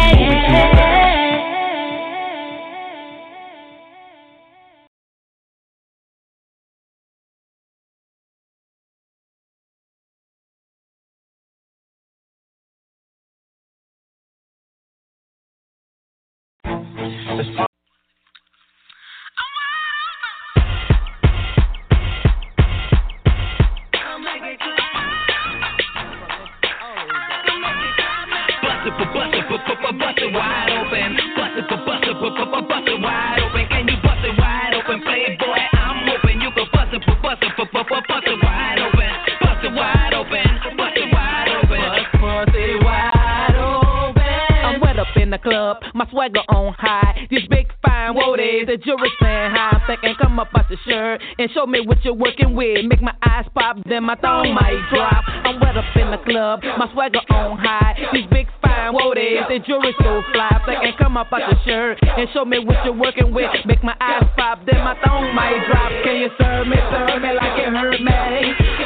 show 62.34 62.46
me 62.46 62.60
what 62.60 62.84
you're 62.86 62.96
working 62.96 63.34
with. 63.34 63.50
Make 63.66 63.84
my 63.84 63.96
eyes 64.00 64.24
pop, 64.38 64.60
then 64.66 64.84
my 64.84 64.96
thong 65.04 65.34
might 65.36 65.60
drop. 65.68 65.92
Can 66.04 66.16
you 66.22 66.30
serve 66.40 66.68
me, 66.68 66.78
serve 66.92 67.22
me 67.22 67.32
like 67.36 67.56
you 67.60 67.68
heard 67.72 68.00
me? 68.00 68.20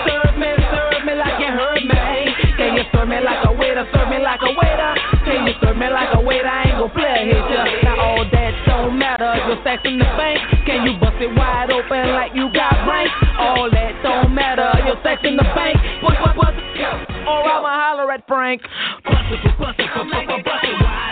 Serve 0.05 0.35
me, 0.37 0.49
serve 0.71 1.05
me 1.05 1.13
like 1.15 1.37
you 1.39 1.51
heard 1.53 1.83
me. 1.85 2.01
Can 2.57 2.75
you 2.75 2.83
serve 2.91 3.07
me 3.09 3.19
like 3.21 3.45
a 3.45 3.51
waiter, 3.53 3.85
serve 3.93 4.09
me 4.09 4.19
like 4.19 4.41
a 4.41 4.51
waiter? 4.53 4.91
Can 5.25 5.45
you 5.45 5.53
serve 5.61 5.77
me 5.77 5.87
like 5.89 6.11
a 6.13 6.21
waiter? 6.21 6.47
I 6.47 6.69
ain't 6.69 6.77
gon' 6.79 6.91
play 6.91 7.29
hit 7.29 7.45
ya. 7.51 7.63
Now 7.83 7.99
all 8.01 8.25
that 8.25 8.53
don't 8.65 8.97
matter. 8.97 9.31
Your 9.47 9.61
stacks 9.61 9.83
in 9.85 9.99
the 9.99 10.09
bank. 10.17 10.39
Can 10.65 10.85
you 10.85 10.97
bust 10.99 11.21
it 11.21 11.29
wide 11.35 11.71
open 11.71 12.09
like 12.17 12.33
you 12.33 12.49
got 12.53 12.73
rank? 12.87 13.09
All 13.37 13.69
that 13.69 13.93
don't 14.01 14.33
matter. 14.33 14.69
Your 14.85 14.97
stacks 15.01 15.21
in 15.23 15.37
the 15.37 15.47
bank. 15.53 15.77
What, 16.01 16.17
what, 16.21 16.35
what? 16.37 16.53
Or 17.25 17.41
I'ma 17.45 17.69
holler 17.69 18.11
at 18.11 18.25
Frank. 18.27 18.61
Bust 19.03 19.29
it, 19.33 19.39
bu- 19.43 19.57
bust 19.61 19.79
it, 19.79 19.89
bu- 19.93 20.03
bu- 20.05 20.25
bu- 20.25 20.43
bust 20.43 20.63
it 20.65 20.77
wide 20.81 21.04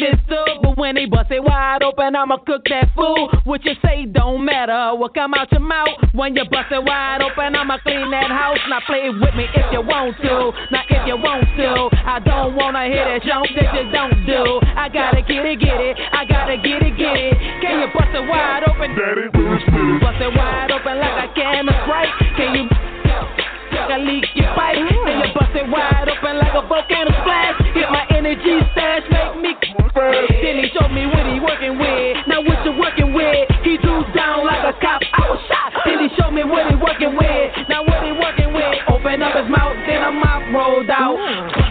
Like 0.00 0.62
but 0.62 0.78
when 0.78 0.94
they 0.94 1.04
bust 1.04 1.30
it 1.30 1.44
wide 1.44 1.82
open, 1.82 2.16
I'ma 2.16 2.38
cook 2.46 2.64
that 2.70 2.88
food. 2.96 3.44
What 3.44 3.64
you 3.64 3.74
say 3.84 4.06
don't 4.06 4.44
matter. 4.44 4.96
What 4.96 5.14
come 5.14 5.34
out 5.34 5.52
your 5.52 5.60
mouth 5.60 5.88
when 6.12 6.34
you 6.34 6.44
bust 6.48 6.72
it 6.72 6.82
wide 6.82 7.20
open? 7.20 7.54
I'ma 7.54 7.78
clean 7.84 8.10
that 8.10 8.30
house. 8.30 8.58
Now 8.68 8.80
play 8.86 9.10
with 9.10 9.34
me 9.36 9.44
if 9.52 9.66
you 9.72 9.82
want 9.84 10.16
to. 10.24 10.52
Now 10.72 10.84
if 10.88 11.06
you 11.06 11.16
want 11.16 11.44
to, 11.44 11.92
I 11.92 12.18
don't 12.20 12.56
wanna 12.56 12.86
hear 12.88 13.04
that 13.04 13.22
jump 13.28 13.46
that 13.56 13.68
you 13.76 13.92
don't 13.92 14.24
do. 14.24 14.60
I 14.76 14.88
gotta 14.88 15.20
get 15.20 15.44
it, 15.44 15.60
get 15.60 15.80
it. 15.80 15.96
I 16.00 16.24
gotta 16.24 16.56
get 16.56 16.80
it, 16.80 16.96
get 16.96 17.16
it. 17.16 17.36
Can 17.60 17.80
you 17.80 17.88
bust 17.92 18.16
it 18.16 18.24
wide 18.24 18.64
open? 18.64 18.96
Bust 20.00 20.20
it 20.20 20.32
wide 20.32 20.70
open 20.72 20.96
like 20.96 21.16
I 21.16 21.28
can 21.34 21.68
of 21.68 21.74
Sprite. 21.84 22.14
Can 22.36 22.54
you 22.56 23.39
like 23.80 23.96
a 23.96 24.00
leaky 24.02 24.42
pipe. 24.52 24.76
Then 24.76 25.16
you 25.24 25.32
bust 25.32 25.56
it 25.56 25.66
wide 25.68 26.08
open 26.08 26.36
like 26.36 26.52
a 26.52 26.62
volcano 26.66 27.10
splash. 27.24 27.56
Get 27.72 27.88
my 27.88 28.04
energy 28.12 28.60
stash, 28.72 29.04
make 29.40 29.60
me 29.64 29.84
first. 29.94 30.32
Then 30.42 30.60
he 30.60 30.68
showed 30.76 30.92
me 30.92 31.06
what 31.06 31.24
he 31.24 31.40
working 31.40 31.78
with. 31.80 32.28
Now 32.28 32.44
what 32.44 32.60
you 32.64 32.76
working 32.76 33.14
with? 33.14 33.48
He 33.64 33.78
drew 33.78 34.04
down 34.12 34.44
like 34.44 34.64
a 34.68 34.74
cop. 34.80 35.00
I 35.00 35.24
was 35.30 35.40
shot. 35.48 35.72
Then 35.84 36.04
he 36.04 36.08
showed 36.16 36.32
me 36.32 36.44
what 36.44 36.68
he 36.68 36.76
working 36.76 37.16
with. 37.16 37.68
Now 37.68 37.84
what 37.84 38.04
he 38.04 38.12
working 38.12 38.52
with? 38.52 38.76
Open 38.88 39.22
up 39.22 39.36
his 39.36 39.48
mouth, 39.48 39.76
then 39.88 40.02
a 40.02 40.12
mouth 40.12 40.44
rolled 40.52 40.90
out. 40.90 41.69